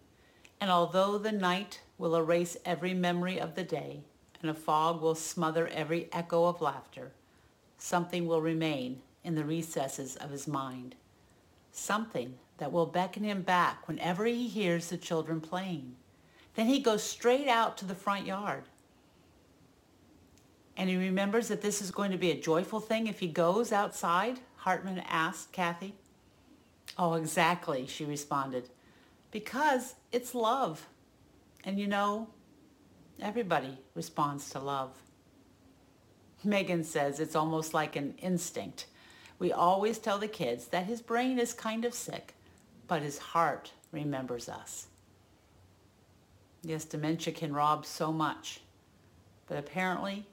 And 0.61 0.71
although 0.71 1.19
the 1.19 1.33
night 1.33 1.81
will 1.99 2.17
erase 2.17 2.57
every 2.65 2.95
memory 2.95 3.39
of 3.41 3.55
the 3.55 3.65
day 3.65 4.03
and 4.41 4.51
a 4.51 4.55
fog 4.55 5.03
will 5.03 5.15
smother 5.15 5.67
every 5.69 6.09
echo 6.13 6.45
of 6.45 6.61
laughter, 6.61 7.13
something 7.79 8.27
will 8.27 8.43
remain 8.43 9.01
in 9.25 9.35
the 9.35 9.45
recesses 9.45 10.17
of 10.17 10.31
his 10.31 10.47
mind. 10.47 10.97
Something 11.73 12.35
that 12.59 12.73
will 12.73 12.87
beckon 12.87 13.25
him 13.25 13.43
back 13.43 13.87
whenever 13.87 14.27
he 14.27 14.49
hears 14.49 14.89
the 14.89 14.97
children 14.97 15.41
playing. 15.41 15.95
Then 16.55 16.67
he 16.67 16.81
goes 16.81 17.03
straight 17.03 17.49
out 17.49 17.79
to 17.79 17.85
the 17.85 17.95
front 17.95 18.27
yard. 18.27 18.65
And 20.77 20.91
he 20.91 20.97
remembers 20.97 21.49
that 21.49 21.63
this 21.63 21.81
is 21.81 21.91
going 21.91 22.11
to 22.11 22.19
be 22.19 22.31
a 22.31 22.41
joyful 22.41 22.81
thing 22.81 23.07
if 23.07 23.21
he 23.21 23.29
goes 23.29 23.73
outside, 23.73 24.41
Hartman 24.57 25.03
asked 25.09 25.53
Kathy. 25.53 25.95
Oh, 26.97 27.15
exactly, 27.15 27.87
she 27.87 28.05
responded. 28.05 28.71
Because 29.31 29.95
it's 30.13 30.35
love. 30.35 30.89
And 31.65 31.79
you 31.79 31.87
know, 31.87 32.29
everybody 33.21 33.79
responds 33.95 34.51
to 34.51 34.59
love. 34.59 34.97
Megan 36.45 36.85
says 36.85 37.21
it's 37.21 37.37
almost 37.37 37.75
like 37.75 37.97
an 37.97 38.15
instinct. 38.19 38.87
We 39.39 39.53
always 39.53 39.99
tell 39.99 40.19
the 40.19 40.29
kids 40.29 40.67
that 40.69 40.87
his 40.87 41.03
brain 41.03 41.39
is 41.39 41.53
kind 41.53 41.85
of 41.85 41.95
sick, 41.95 42.35
but 42.87 43.03
his 43.03 43.19
heart 43.19 43.73
remembers 43.93 44.49
us. 44.49 44.89
Yes, 46.63 46.85
dementia 46.85 47.33
can 47.33 47.53
rob 47.53 47.87
so 47.87 48.13
much, 48.13 48.61
but 49.47 49.59
apparently 49.59 50.27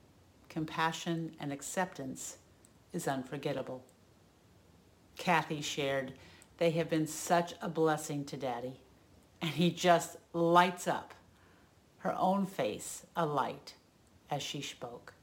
compassion 0.49 1.35
and 1.39 1.51
acceptance 1.51 2.37
is 2.93 3.07
unforgettable. 3.07 3.83
Kathy 5.17 5.61
shared, 5.61 6.13
they 6.57 6.71
have 6.71 6.89
been 6.89 7.07
such 7.07 7.53
a 7.61 7.69
blessing 7.69 8.25
to 8.25 8.37
Daddy, 8.37 8.79
and 9.41 9.51
he 9.51 9.69
just 9.69 10.17
lights 10.33 10.87
up, 10.87 11.13
her 11.99 12.15
own 12.17 12.45
face 12.45 13.05
alight 13.15 13.73
as 14.29 14.41
she 14.41 14.61
spoke. 14.61 15.14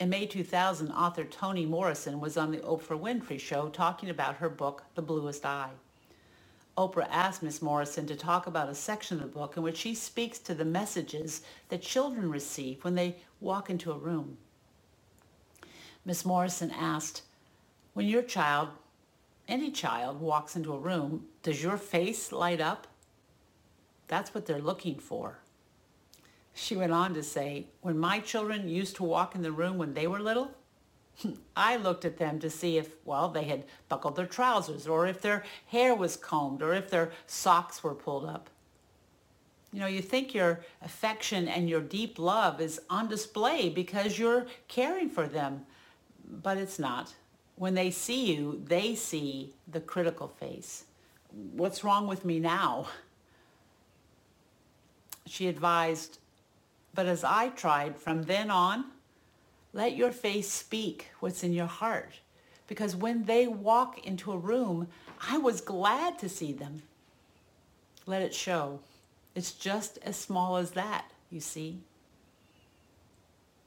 In 0.00 0.10
May 0.10 0.26
2000, 0.26 0.90
author 0.90 1.22
Toni 1.22 1.66
Morrison 1.66 2.18
was 2.18 2.36
on 2.36 2.50
the 2.50 2.58
Oprah 2.58 2.98
Winfrey 3.00 3.38
Show 3.38 3.68
talking 3.68 4.10
about 4.10 4.36
her 4.36 4.48
book, 4.48 4.82
The 4.96 5.02
Bluest 5.02 5.46
Eye. 5.46 5.70
Oprah 6.76 7.06
asked 7.08 7.44
Miss 7.44 7.62
Morrison 7.62 8.04
to 8.08 8.16
talk 8.16 8.48
about 8.48 8.68
a 8.68 8.74
section 8.74 9.18
of 9.18 9.22
the 9.22 9.38
book 9.38 9.56
in 9.56 9.62
which 9.62 9.76
she 9.76 9.94
speaks 9.94 10.40
to 10.40 10.54
the 10.54 10.64
messages 10.64 11.42
that 11.68 11.80
children 11.80 12.28
receive 12.28 12.82
when 12.82 12.96
they 12.96 13.14
walk 13.40 13.70
into 13.70 13.92
a 13.92 13.98
room. 13.98 14.36
Miss 16.04 16.24
Morrison 16.24 16.72
asked, 16.72 17.22
when 17.92 18.06
your 18.06 18.22
child, 18.22 18.70
any 19.46 19.70
child, 19.70 20.20
walks 20.20 20.56
into 20.56 20.72
a 20.72 20.78
room, 20.78 21.26
does 21.44 21.62
your 21.62 21.76
face 21.76 22.32
light 22.32 22.60
up? 22.60 22.88
That's 24.08 24.34
what 24.34 24.46
they're 24.46 24.58
looking 24.58 24.98
for. 24.98 25.38
She 26.54 26.76
went 26.76 26.92
on 26.92 27.14
to 27.14 27.22
say, 27.22 27.66
when 27.80 27.98
my 27.98 28.20
children 28.20 28.68
used 28.68 28.96
to 28.96 29.02
walk 29.02 29.34
in 29.34 29.42
the 29.42 29.52
room 29.52 29.76
when 29.76 29.94
they 29.94 30.06
were 30.06 30.20
little, 30.20 30.52
I 31.56 31.76
looked 31.76 32.04
at 32.04 32.18
them 32.18 32.38
to 32.38 32.48
see 32.48 32.78
if, 32.78 32.94
well, 33.04 33.28
they 33.28 33.44
had 33.44 33.64
buckled 33.88 34.16
their 34.16 34.26
trousers 34.26 34.86
or 34.86 35.06
if 35.06 35.20
their 35.20 35.44
hair 35.66 35.94
was 35.94 36.16
combed 36.16 36.62
or 36.62 36.72
if 36.72 36.90
their 36.90 37.10
socks 37.26 37.82
were 37.82 37.94
pulled 37.94 38.24
up. 38.24 38.48
You 39.72 39.80
know, 39.80 39.86
you 39.88 40.00
think 40.00 40.32
your 40.32 40.60
affection 40.82 41.48
and 41.48 41.68
your 41.68 41.80
deep 41.80 42.20
love 42.20 42.60
is 42.60 42.80
on 42.88 43.08
display 43.08 43.68
because 43.68 44.20
you're 44.20 44.46
caring 44.68 45.10
for 45.10 45.26
them, 45.26 45.66
but 46.24 46.58
it's 46.58 46.78
not. 46.78 47.12
When 47.56 47.74
they 47.74 47.90
see 47.90 48.32
you, 48.32 48.62
they 48.64 48.94
see 48.94 49.54
the 49.66 49.80
critical 49.80 50.28
face. 50.28 50.84
What's 51.52 51.82
wrong 51.82 52.06
with 52.06 52.24
me 52.24 52.38
now? 52.38 52.86
She 55.26 55.48
advised, 55.48 56.18
but 56.94 57.06
as 57.06 57.24
I 57.24 57.48
tried 57.48 57.96
from 57.98 58.22
then 58.24 58.50
on, 58.50 58.84
Let 59.74 59.96
your 59.96 60.12
face 60.12 60.48
speak 60.48 61.08
what's 61.18 61.42
in 61.42 61.52
your 61.52 61.66
heart. 61.66 62.20
Because 62.68 62.94
when 62.96 63.24
they 63.24 63.48
walk 63.48 64.06
into 64.06 64.32
a 64.32 64.38
room, 64.38 64.88
I 65.28 65.36
was 65.36 65.60
glad 65.60 66.18
to 66.20 66.28
see 66.28 66.52
them. 66.52 66.82
Let 68.06 68.22
it 68.22 68.32
show. 68.32 68.78
It's 69.34 69.50
just 69.52 69.98
as 70.02 70.16
small 70.16 70.56
as 70.56 70.70
that, 70.70 71.06
you 71.28 71.40
see. 71.40 71.80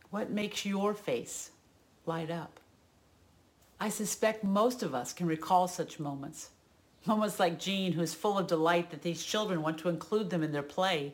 What 0.10 0.32
makes 0.32 0.66
your 0.66 0.94
face 0.94 1.52
light 2.06 2.32
up? 2.32 2.62
I 3.80 3.90
suspect 3.90 4.44
most 4.46 4.82
of 4.82 4.96
us 4.96 5.12
can 5.12 5.28
recall 5.28 5.68
such 5.68 6.00
moments. 6.00 6.50
Moments 7.06 7.40
like 7.40 7.60
Gene, 7.60 7.92
who 7.92 8.02
is 8.02 8.14
full 8.14 8.38
of 8.38 8.48
delight 8.48 8.92
that 8.92 9.02
these 9.02 9.24
children 9.24 9.62
want 9.62 9.78
to 9.80 9.90
include 9.90 10.30
them 10.30 10.42
in 10.42 10.54
their 10.54 10.64
play. 10.64 11.14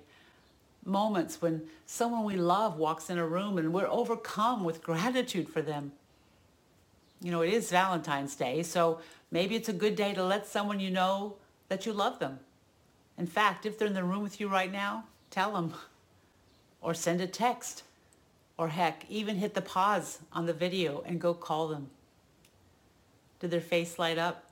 Moments 0.86 1.42
when 1.42 1.64
someone 1.86 2.24
we 2.24 2.36
love 2.36 2.78
walks 2.78 3.10
in 3.10 3.18
a 3.18 3.26
room 3.26 3.58
and 3.58 3.74
we're 3.74 3.88
overcome 3.88 4.64
with 4.64 4.84
gratitude 4.84 5.48
for 5.48 5.62
them. 5.62 5.94
You 7.22 7.32
know, 7.32 7.42
it 7.42 7.54
is 7.54 7.72
Valentine's 7.72 8.36
Day, 8.36 8.64
so 8.64 9.00
maybe 9.32 9.56
it's 9.56 9.70
a 9.70 9.74
good 9.74 9.96
day 9.96 10.14
to 10.14 10.24
let 10.24 10.46
someone 10.46 10.82
you 10.82 10.92
know 10.92 11.36
that 11.70 11.86
you 11.86 11.94
love 11.94 12.20
them. 12.20 12.40
In 13.18 13.28
fact, 13.28 13.66
if 13.66 13.78
they're 13.78 13.88
in 13.88 13.94
the 13.94 14.04
room 14.04 14.24
with 14.24 14.42
you 14.42 14.48
right 14.48 14.72
now, 14.72 15.06
tell 15.30 15.54
them. 15.54 15.74
Or 16.82 16.94
send 16.94 17.22
a 17.22 17.28
text. 17.28 17.84
Or 18.58 18.68
heck, 18.68 19.06
even 19.08 19.38
hit 19.38 19.54
the 19.54 19.62
pause 19.62 20.20
on 20.34 20.48
the 20.48 20.52
video 20.52 21.02
and 21.06 21.22
go 21.22 21.34
call 21.34 21.70
them. 21.70 21.90
Did 23.40 23.52
their 23.52 23.62
face 23.62 23.98
light 23.98 24.18
up? 24.18 24.52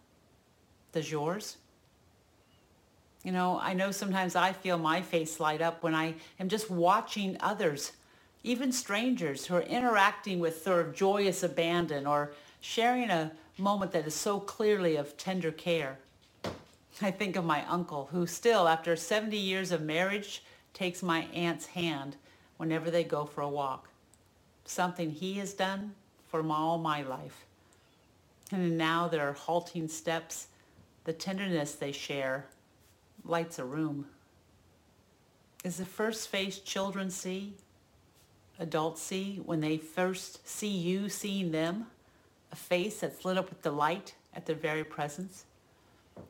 Does 0.93 1.11
yours? 1.11 1.57
You 3.23 3.31
know, 3.31 3.59
I 3.61 3.73
know 3.73 3.91
sometimes 3.91 4.35
I 4.35 4.51
feel 4.51 4.77
my 4.77 5.01
face 5.01 5.39
light 5.39 5.61
up 5.61 5.83
when 5.83 5.93
I 5.93 6.15
am 6.39 6.49
just 6.49 6.71
watching 6.71 7.37
others, 7.39 7.91
even 8.43 8.71
strangers 8.71 9.45
who 9.45 9.55
are 9.55 9.61
interacting 9.61 10.39
with 10.39 10.63
sort 10.63 10.85
of 10.85 10.95
joyous 10.95 11.43
abandon 11.43 12.07
or 12.07 12.31
sharing 12.61 13.11
a 13.11 13.31
moment 13.57 13.91
that 13.91 14.07
is 14.07 14.15
so 14.15 14.39
clearly 14.39 14.95
of 14.95 15.17
tender 15.17 15.51
care. 15.51 15.99
I 17.01 17.11
think 17.11 17.35
of 17.35 17.45
my 17.45 17.65
uncle 17.67 18.09
who 18.11 18.25
still, 18.25 18.67
after 18.67 18.95
70 18.95 19.37
years 19.37 19.71
of 19.71 19.81
marriage, 19.81 20.43
takes 20.73 21.03
my 21.03 21.21
aunt's 21.33 21.67
hand 21.67 22.15
whenever 22.57 22.89
they 22.89 23.03
go 23.03 23.25
for 23.25 23.41
a 23.41 23.49
walk. 23.49 23.87
Something 24.65 25.11
he 25.11 25.33
has 25.35 25.53
done 25.53 25.93
for 26.27 26.45
all 26.47 26.77
my 26.77 27.01
life. 27.03 27.45
And 28.51 28.77
now 28.77 29.07
their 29.07 29.33
halting 29.33 29.87
steps, 29.87 30.47
the 31.03 31.13
tenderness 31.13 31.73
they 31.73 31.91
share, 31.91 32.45
lights 33.23 33.59
a 33.59 33.65
room. 33.65 34.05
Is 35.63 35.77
the 35.77 35.85
first 35.85 36.29
face 36.29 36.57
children 36.57 37.09
see, 37.11 37.53
adults 38.59 39.01
see, 39.01 39.41
when 39.45 39.61
they 39.61 39.77
first 39.77 40.47
see 40.47 40.75
you 40.75 41.07
seeing 41.07 41.51
them, 41.51 41.87
a 42.51 42.55
face 42.55 42.99
that's 42.99 43.23
lit 43.23 43.37
up 43.37 43.49
with 43.49 43.61
delight 43.61 44.15
at 44.33 44.45
their 44.45 44.55
very 44.55 44.83
presence? 44.83 45.45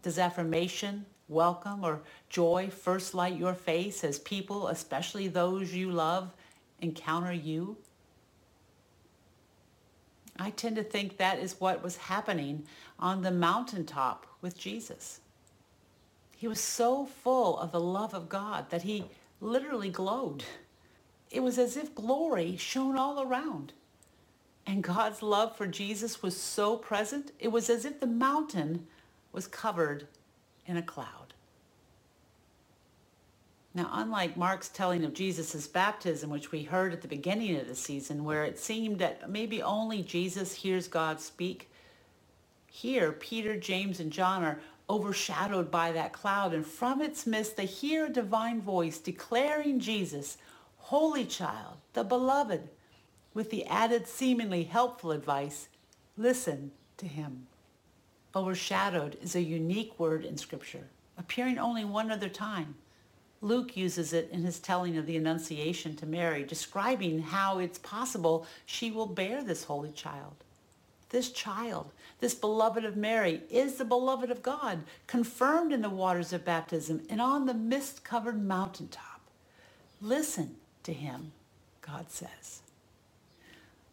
Does 0.04 0.20
affirmation, 0.20 1.06
welcome, 1.30 1.84
or 1.84 2.02
joy 2.30 2.70
first 2.70 3.14
light 3.14 3.38
your 3.38 3.54
face 3.54 4.04
as 4.04 4.20
people, 4.20 4.68
especially 4.68 5.30
those 5.30 5.74
you 5.74 5.92
love, 5.92 6.32
encounter 6.82 7.34
you? 7.34 7.78
I 10.38 10.50
tend 10.50 10.76
to 10.76 10.84
think 10.84 11.18
that 11.18 11.40
is 11.40 11.60
what 11.60 11.84
was 11.84 11.96
happening 11.96 12.66
on 13.00 13.22
the 13.22 13.32
mountaintop 13.32 14.26
with 14.42 14.58
Jesus. 14.58 15.21
He 16.42 16.48
was 16.48 16.60
so 16.60 17.06
full 17.06 17.60
of 17.60 17.72
the 17.72 17.80
love 17.80 18.16
of 18.16 18.28
God 18.28 18.72
that 18.72 18.82
he 18.82 19.06
literally 19.40 19.92
glowed. 19.92 20.44
It 21.30 21.42
was 21.42 21.60
as 21.60 21.78
if 21.78 21.94
glory 21.94 22.58
shone 22.58 22.98
all 22.98 23.22
around. 23.22 23.74
And 24.66 24.82
God's 24.82 25.22
love 25.22 25.56
for 25.56 25.68
Jesus 25.68 26.24
was 26.24 26.36
so 26.36 26.78
present, 26.78 27.32
it 27.38 27.50
was 27.50 27.70
as 27.70 27.86
if 27.86 28.00
the 28.00 28.08
mountain 28.08 28.88
was 29.32 29.46
covered 29.46 30.08
in 30.66 30.78
a 30.78 30.82
cloud. 30.82 31.36
Now, 33.76 33.92
unlike 33.94 34.36
Mark's 34.36 34.70
telling 34.70 35.04
of 35.06 35.14
Jesus' 35.14 35.68
baptism, 35.68 36.32
which 36.32 36.52
we 36.52 36.64
heard 36.64 36.92
at 36.92 37.04
the 37.04 37.08
beginning 37.08 37.56
of 37.58 37.68
the 37.68 37.76
season, 37.76 38.24
where 38.24 38.46
it 38.46 38.58
seemed 38.58 38.98
that 38.98 39.30
maybe 39.30 39.62
only 39.62 40.02
Jesus 40.02 40.56
hears 40.56 40.88
God 40.88 41.22
speak, 41.22 41.70
here 42.66 43.12
Peter, 43.12 43.58
James, 43.58 44.00
and 44.00 44.12
John 44.12 44.44
are 44.44 44.60
overshadowed 44.90 45.72
by 45.72 45.92
that 45.92 46.14
cloud, 46.14 46.54
and 46.54 46.66
from 46.66 47.02
its 47.02 47.26
midst 47.26 47.56
they 47.58 47.66
hear 47.66 48.06
a 48.06 48.10
divine 48.10 48.62
voice 48.62 48.98
declaring 48.98 49.80
Jesus, 49.80 50.38
Holy 50.78 51.26
Child, 51.26 51.78
the 51.94 52.04
Beloved, 52.04 52.70
with 53.34 53.50
the 53.50 53.66
added 53.66 54.08
seemingly 54.08 54.64
helpful 54.64 55.12
advice, 55.12 55.70
listen 56.18 56.72
to 56.98 57.08
him. 57.08 57.48
Overshadowed 58.36 59.18
is 59.22 59.36
a 59.36 59.42
unique 59.42 60.00
word 60.00 60.26
in 60.26 60.38
Scripture, 60.38 60.88
appearing 61.18 61.58
only 61.58 61.86
one 61.86 62.12
other 62.12 62.30
time. 62.30 62.76
Luke 63.42 63.76
uses 63.76 64.14
it 64.14 64.30
in 64.32 64.44
his 64.44 64.60
telling 64.60 64.98
of 64.98 65.06
the 65.06 65.18
Annunciation 65.18 65.96
to 65.96 66.06
Mary, 66.06 66.44
describing 66.44 67.20
how 67.20 67.58
it's 67.60 67.80
possible 67.80 68.46
she 68.66 68.92
will 68.92 69.08
bear 69.08 69.44
this 69.44 69.64
holy 69.64 69.92
child. 69.92 70.44
This 71.12 71.30
child, 71.30 71.92
this 72.22 72.34
beloved 72.34 72.86
of 72.86 72.96
Mary, 72.96 73.42
is 73.50 73.76
the 73.76 73.86
beloved 73.86 74.32
of 74.32 74.42
God, 74.42 74.84
confirmed 75.08 75.74
in 75.74 75.82
the 75.82 75.90
waters 75.90 76.32
of 76.32 76.46
baptism 76.46 77.04
and 77.10 77.22
on 77.22 77.46
the 77.46 77.54
mist-covered 77.54 78.42
mountaintop. 78.42 79.20
Listen 80.02 80.56
to 80.84 80.94
him, 80.94 81.34
God 81.82 82.10
says. 82.10 82.62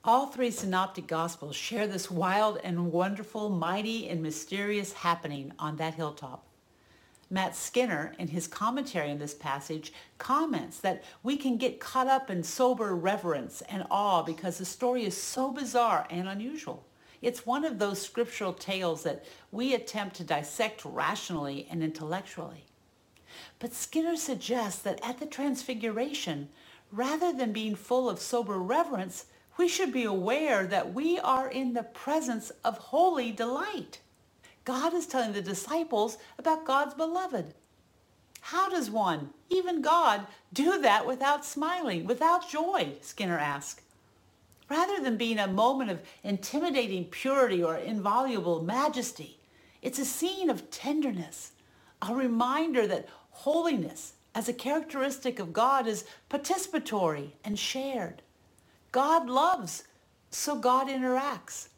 All 0.05 0.27
three 0.29 0.53
synoptic 0.53 1.09
gospels 1.09 1.57
share 1.57 1.89
this 1.89 2.09
wild 2.09 2.61
and 2.63 2.93
wonderful, 2.93 3.51
mighty 3.51 4.09
and 4.09 4.23
mysterious 4.23 4.93
happening 4.93 5.53
on 5.59 5.77
that 5.77 5.95
hilltop. 5.95 6.45
Matt 7.31 7.57
Skinner, 7.57 8.15
in 8.19 8.29
his 8.29 8.47
commentary 8.47 9.11
on 9.11 9.19
this 9.19 9.35
passage, 9.35 9.93
comments 10.19 10.79
that 10.79 11.03
we 11.25 11.37
can 11.37 11.59
get 11.59 11.81
caught 11.81 12.07
up 12.07 12.31
in 12.31 12.45
sober 12.45 12.95
reverence 12.95 13.61
and 13.69 13.85
awe 13.91 14.23
because 14.23 14.57
the 14.57 14.65
story 14.65 15.05
is 15.05 15.17
so 15.17 15.51
bizarre 15.51 16.07
and 16.11 16.29
unusual. 16.29 16.85
It's 17.21 17.47
one 17.47 17.65
of 17.65 17.79
those 17.79 18.01
scriptural 18.01 18.53
tales 18.53 19.03
that 19.03 19.25
we 19.51 19.75
attempt 19.75 20.17
to 20.17 20.25
dissect 20.25 20.85
rationally 20.85 21.67
and 21.71 21.83
intellectually. 21.83 22.65
But 23.59 23.75
Skinner 23.75 24.17
suggests 24.17 24.81
that 24.83 25.01
at 25.03 25.19
the 25.19 25.27
Transfiguration, 25.27 26.49
rather 26.93 27.33
than 27.33 27.53
being 27.53 27.75
full 27.75 28.09
of 28.09 28.21
sober 28.21 28.59
reverence, 28.59 29.27
we 29.57 29.69
should 29.69 29.93
be 29.93 30.05
aware 30.05 30.67
that 30.67 30.95
we 30.95 31.19
are 31.19 31.49
in 31.49 31.73
the 31.75 31.83
presence 31.83 32.51
of 32.65 32.79
holy 32.79 33.33
delight. 33.33 34.01
God 34.65 34.95
is 34.95 35.07
telling 35.07 35.33
the 35.33 35.43
disciples 35.43 36.19
about 36.39 36.65
God's 36.65 36.95
beloved. 36.95 37.55
How 38.41 38.69
does 38.69 38.91
one, 38.91 39.31
even 39.51 39.83
God, 39.83 40.27
do 40.53 40.81
that 40.81 41.07
without 41.07 41.45
smiling, 41.45 42.07
without 42.07 42.49
joy? 42.49 42.95
Skinner 43.01 43.39
asked. 43.39 43.83
Rather 44.69 45.01
than 45.01 45.17
being 45.17 45.39
a 45.39 45.47
moment 45.47 45.91
of 45.91 46.03
intimidating 46.23 47.05
purity 47.07 47.63
or 47.63 47.77
inviolable 47.77 48.63
majesty, 48.63 49.39
it's 49.81 49.99
a 49.99 50.05
scene 50.05 50.51
of 50.51 50.71
tenderness, 50.71 51.53
a 52.03 52.15
reminder 52.15 52.87
that 52.87 53.09
holiness 53.31 54.13
as 54.35 54.49
a 54.49 54.53
characteristic 54.53 55.39
of 55.39 55.53
God 55.53 55.87
is 55.87 56.05
participatory 56.29 57.33
and 57.45 57.59
shared. 57.59 58.23
God 58.93 59.29
loves, 59.29 59.85
so 60.31 60.57
God 60.57 60.89
interacts. 60.89 61.69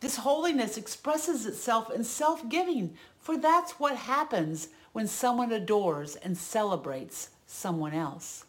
This 0.00 0.16
holiness 0.16 0.76
expresses 0.76 1.46
itself 1.46 1.90
in 1.92 2.02
self-giving, 2.02 2.94
for 3.18 3.36
that's 3.36 3.72
what 3.78 3.96
happens 3.96 4.68
when 4.92 5.06
someone 5.06 5.52
adores 5.52 6.16
and 6.16 6.36
celebrates 6.36 7.30
someone 7.46 7.94
else. 7.94 8.44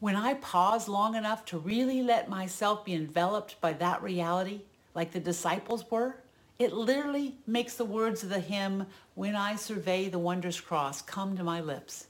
When 0.00 0.16
I 0.16 0.34
pause 0.34 0.88
long 0.88 1.16
enough 1.16 1.44
to 1.46 1.58
really 1.58 2.02
let 2.02 2.28
myself 2.28 2.84
be 2.84 2.94
enveloped 2.94 3.60
by 3.60 3.72
that 3.74 4.02
reality, 4.02 4.62
like 4.94 5.12
the 5.12 5.20
disciples 5.20 5.90
were, 5.90 6.16
it 6.58 6.72
literally 6.72 7.36
makes 7.46 7.74
the 7.74 7.84
words 7.84 8.22
of 8.22 8.28
the 8.28 8.40
hymn, 8.40 8.86
When 9.14 9.34
I 9.34 9.56
Survey 9.56 10.08
the 10.08 10.18
Wondrous 10.18 10.60
Cross, 10.60 11.02
come 11.02 11.36
to 11.36 11.44
my 11.44 11.60
lips. 11.60 12.06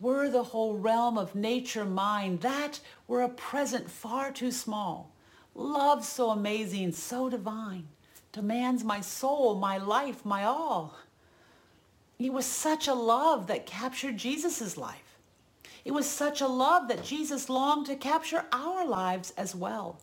Were 0.00 0.28
the 0.28 0.42
whole 0.42 0.76
realm 0.76 1.16
of 1.16 1.34
nature 1.34 1.84
mine, 1.84 2.38
that 2.38 2.80
were 3.06 3.22
a 3.22 3.28
present 3.28 3.90
far 3.90 4.32
too 4.32 4.50
small 4.50 5.12
Love 5.54 6.04
so 6.04 6.30
amazing, 6.30 6.92
so 6.92 7.28
divine, 7.28 7.86
demands 8.32 8.82
my 8.82 9.00
soul, 9.00 9.54
my 9.54 9.76
life, 9.76 10.24
my 10.24 10.44
all. 10.44 10.96
It 12.18 12.32
was 12.32 12.46
such 12.46 12.88
a 12.88 12.94
love 12.94 13.48
that 13.48 13.66
captured 13.66 14.16
Jesus' 14.16 14.76
life. 14.76 15.11
It 15.84 15.92
was 15.92 16.06
such 16.06 16.40
a 16.40 16.46
love 16.46 16.88
that 16.88 17.04
Jesus 17.04 17.48
longed 17.48 17.86
to 17.86 17.96
capture 17.96 18.44
our 18.52 18.86
lives 18.86 19.32
as 19.36 19.54
well. 19.54 20.00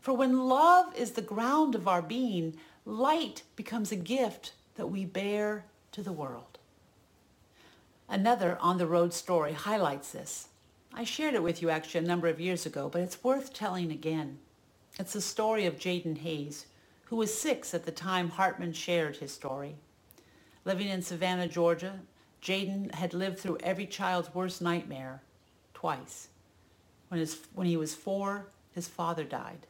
For 0.00 0.12
when 0.14 0.48
love 0.48 0.94
is 0.96 1.12
the 1.12 1.22
ground 1.22 1.74
of 1.74 1.86
our 1.86 2.02
being, 2.02 2.56
light 2.84 3.42
becomes 3.56 3.92
a 3.92 3.96
gift 3.96 4.52
that 4.76 4.86
we 4.86 5.04
bear 5.04 5.66
to 5.92 6.02
the 6.02 6.12
world. 6.12 6.58
Another 8.08 8.56
on-the-road 8.60 9.12
story 9.12 9.52
highlights 9.52 10.12
this. 10.12 10.48
I 10.94 11.04
shared 11.04 11.34
it 11.34 11.42
with 11.42 11.60
you 11.60 11.68
actually 11.68 12.04
a 12.04 12.08
number 12.08 12.28
of 12.28 12.40
years 12.40 12.64
ago, 12.64 12.88
but 12.88 13.02
it's 13.02 13.22
worth 13.22 13.52
telling 13.52 13.92
again. 13.92 14.38
It's 14.98 15.12
the 15.12 15.20
story 15.20 15.66
of 15.66 15.78
Jaden 15.78 16.18
Hayes, 16.18 16.66
who 17.04 17.16
was 17.16 17.38
six 17.38 17.74
at 17.74 17.84
the 17.84 17.92
time 17.92 18.30
Hartman 18.30 18.72
shared 18.72 19.16
his 19.16 19.32
story. 19.32 19.76
Living 20.64 20.88
in 20.88 21.02
Savannah, 21.02 21.48
Georgia, 21.48 22.00
Jaden 22.42 22.94
had 22.94 23.14
lived 23.14 23.38
through 23.38 23.58
every 23.62 23.86
child's 23.86 24.34
worst 24.34 24.62
nightmare 24.62 25.22
twice. 25.74 26.28
When, 27.08 27.20
his, 27.20 27.38
when 27.54 27.66
he 27.66 27.76
was 27.76 27.94
four, 27.94 28.48
his 28.72 28.88
father 28.88 29.24
died. 29.24 29.66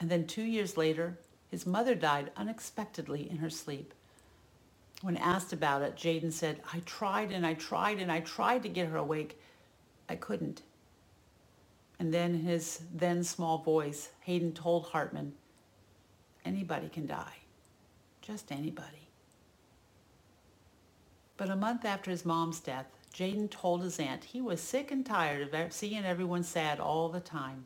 And 0.00 0.10
then 0.10 0.26
two 0.26 0.42
years 0.42 0.76
later, 0.76 1.18
his 1.50 1.66
mother 1.66 1.94
died 1.94 2.30
unexpectedly 2.36 3.28
in 3.30 3.38
her 3.38 3.50
sleep. 3.50 3.94
When 5.02 5.16
asked 5.16 5.52
about 5.52 5.82
it, 5.82 5.96
Jaden 5.96 6.32
said, 6.32 6.60
I 6.72 6.80
tried 6.80 7.32
and 7.32 7.46
I 7.46 7.54
tried 7.54 7.98
and 8.00 8.10
I 8.10 8.20
tried 8.20 8.62
to 8.62 8.68
get 8.68 8.88
her 8.88 8.96
awake. 8.96 9.38
I 10.08 10.16
couldn't. 10.16 10.62
And 11.98 12.12
then 12.12 12.34
in 12.34 12.40
his 12.42 12.82
then 12.94 13.24
small 13.24 13.58
voice, 13.58 14.10
Hayden 14.20 14.52
told 14.52 14.86
Hartman, 14.86 15.34
anybody 16.44 16.88
can 16.88 17.06
die. 17.06 17.36
Just 18.22 18.52
anybody. 18.52 19.01
But 21.42 21.50
a 21.50 21.56
month 21.56 21.84
after 21.84 22.08
his 22.08 22.24
mom's 22.24 22.60
death, 22.60 22.86
Jaden 23.12 23.50
told 23.50 23.82
his 23.82 23.98
aunt 23.98 24.22
he 24.22 24.40
was 24.40 24.60
sick 24.60 24.92
and 24.92 25.04
tired 25.04 25.52
of 25.52 25.72
seeing 25.72 26.04
everyone 26.04 26.44
sad 26.44 26.78
all 26.78 27.08
the 27.08 27.18
time. 27.18 27.64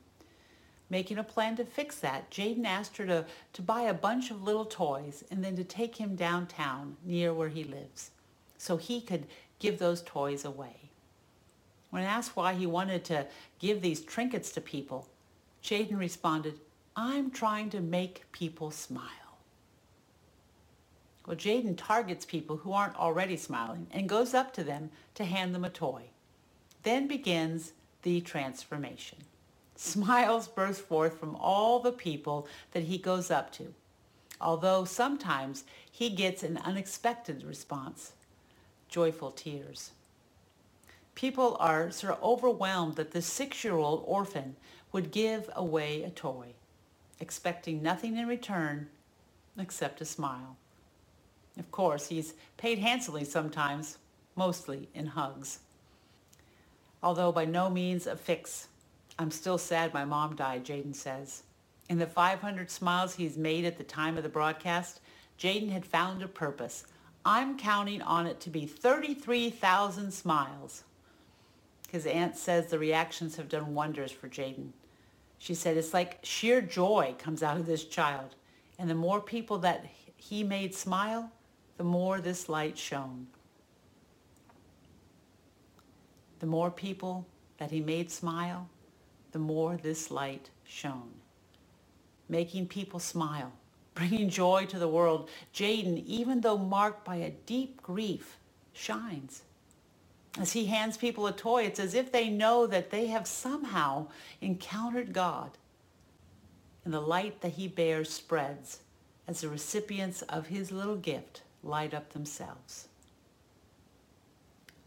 Making 0.88 1.18
a 1.18 1.22
plan 1.22 1.56
to 1.56 1.64
fix 1.66 1.98
that, 1.98 2.30
Jaden 2.30 2.64
asked 2.64 2.96
her 2.96 3.04
to, 3.04 3.26
to 3.52 3.60
buy 3.60 3.82
a 3.82 3.92
bunch 3.92 4.30
of 4.30 4.42
little 4.42 4.64
toys 4.64 5.24
and 5.30 5.44
then 5.44 5.56
to 5.56 5.62
take 5.62 5.96
him 5.96 6.16
downtown 6.16 6.96
near 7.04 7.34
where 7.34 7.50
he 7.50 7.64
lives 7.64 8.12
so 8.56 8.78
he 8.78 8.98
could 8.98 9.26
give 9.58 9.78
those 9.78 10.00
toys 10.00 10.46
away. 10.46 10.88
When 11.90 12.02
asked 12.02 12.34
why 12.34 12.54
he 12.54 12.64
wanted 12.64 13.04
to 13.04 13.26
give 13.58 13.82
these 13.82 14.00
trinkets 14.00 14.52
to 14.52 14.62
people, 14.62 15.06
Jaden 15.62 15.98
responded, 15.98 16.60
I'm 16.96 17.30
trying 17.30 17.68
to 17.68 17.80
make 17.82 18.24
people 18.32 18.70
smile. 18.70 19.25
Well, 21.26 21.36
Jaden 21.36 21.76
targets 21.76 22.24
people 22.24 22.58
who 22.58 22.72
aren't 22.72 22.96
already 22.96 23.36
smiling 23.36 23.88
and 23.90 24.08
goes 24.08 24.32
up 24.32 24.52
to 24.54 24.64
them 24.64 24.90
to 25.14 25.24
hand 25.24 25.54
them 25.54 25.64
a 25.64 25.70
toy. 25.70 26.04
Then 26.84 27.08
begins 27.08 27.72
the 28.02 28.20
transformation. 28.20 29.18
Smiles 29.76 30.46
burst 30.46 30.82
forth 30.82 31.18
from 31.18 31.34
all 31.34 31.80
the 31.80 31.92
people 31.92 32.46
that 32.72 32.84
he 32.84 32.96
goes 32.96 33.30
up 33.30 33.50
to, 33.54 33.74
although 34.40 34.84
sometimes 34.84 35.64
he 35.90 36.10
gets 36.10 36.44
an 36.44 36.58
unexpected 36.58 37.42
response, 37.42 38.12
joyful 38.88 39.32
tears. 39.32 39.90
People 41.16 41.56
are 41.58 41.90
sort 41.90 42.12
of 42.12 42.22
overwhelmed 42.22 42.94
that 42.96 43.10
the 43.10 43.22
six-year-old 43.22 44.04
orphan 44.06 44.54
would 44.92 45.10
give 45.10 45.50
away 45.56 46.04
a 46.04 46.10
toy, 46.10 46.48
expecting 47.18 47.82
nothing 47.82 48.16
in 48.16 48.28
return 48.28 48.88
except 49.58 50.00
a 50.00 50.04
smile. 50.04 50.56
Of 51.58 51.70
course, 51.70 52.08
he's 52.08 52.34
paid 52.56 52.78
handsomely 52.78 53.24
sometimes, 53.24 53.98
mostly 54.34 54.88
in 54.94 55.06
hugs. 55.06 55.60
Although 57.02 57.32
by 57.32 57.44
no 57.44 57.70
means 57.70 58.06
a 58.06 58.16
fix. 58.16 58.68
I'm 59.18 59.30
still 59.30 59.58
sad 59.58 59.94
my 59.94 60.04
mom 60.04 60.36
died, 60.36 60.64
Jaden 60.64 60.94
says. 60.94 61.42
In 61.88 61.98
the 61.98 62.06
500 62.06 62.70
smiles 62.70 63.14
he's 63.14 63.38
made 63.38 63.64
at 63.64 63.78
the 63.78 63.84
time 63.84 64.16
of 64.16 64.22
the 64.22 64.28
broadcast, 64.28 65.00
Jaden 65.38 65.70
had 65.70 65.86
found 65.86 66.22
a 66.22 66.28
purpose. 66.28 66.84
I'm 67.24 67.58
counting 67.58 68.02
on 68.02 68.26
it 68.26 68.40
to 68.40 68.50
be 68.50 68.66
33,000 68.66 70.12
smiles. 70.12 70.84
His 71.90 72.06
aunt 72.06 72.36
says 72.36 72.66
the 72.66 72.78
reactions 72.78 73.36
have 73.36 73.48
done 73.48 73.74
wonders 73.74 74.12
for 74.12 74.28
Jaden. 74.28 74.70
She 75.38 75.54
said 75.54 75.76
it's 75.76 75.94
like 75.94 76.18
sheer 76.22 76.60
joy 76.60 77.14
comes 77.18 77.42
out 77.42 77.56
of 77.56 77.66
this 77.66 77.84
child. 77.84 78.34
And 78.78 78.90
the 78.90 78.94
more 78.94 79.20
people 79.20 79.58
that 79.58 79.86
he 80.16 80.42
made 80.42 80.74
smile, 80.74 81.30
the 81.76 81.84
more 81.84 82.20
this 82.20 82.48
light 82.48 82.78
shone. 82.78 83.26
The 86.38 86.46
more 86.46 86.70
people 86.70 87.26
that 87.58 87.70
he 87.70 87.80
made 87.80 88.10
smile, 88.10 88.68
the 89.32 89.38
more 89.38 89.76
this 89.76 90.10
light 90.10 90.50
shone. 90.64 91.12
Making 92.28 92.66
people 92.66 93.00
smile, 93.00 93.52
bringing 93.94 94.28
joy 94.28 94.66
to 94.66 94.78
the 94.78 94.88
world, 94.88 95.28
Jaden, 95.54 96.04
even 96.06 96.40
though 96.40 96.58
marked 96.58 97.04
by 97.04 97.16
a 97.16 97.30
deep 97.30 97.82
grief, 97.82 98.38
shines. 98.72 99.42
As 100.38 100.52
he 100.52 100.66
hands 100.66 100.98
people 100.98 101.26
a 101.26 101.32
toy, 101.32 101.64
it's 101.64 101.80
as 101.80 101.94
if 101.94 102.12
they 102.12 102.28
know 102.28 102.66
that 102.66 102.90
they 102.90 103.06
have 103.06 103.26
somehow 103.26 104.08
encountered 104.42 105.14
God. 105.14 105.52
And 106.84 106.92
the 106.92 107.00
light 107.00 107.40
that 107.40 107.52
he 107.52 107.68
bears 107.68 108.10
spreads 108.10 108.80
as 109.26 109.40
the 109.40 109.48
recipients 109.48 110.20
of 110.22 110.48
his 110.48 110.70
little 110.70 110.96
gift 110.96 111.42
light 111.62 111.94
up 111.94 112.12
themselves. 112.12 112.88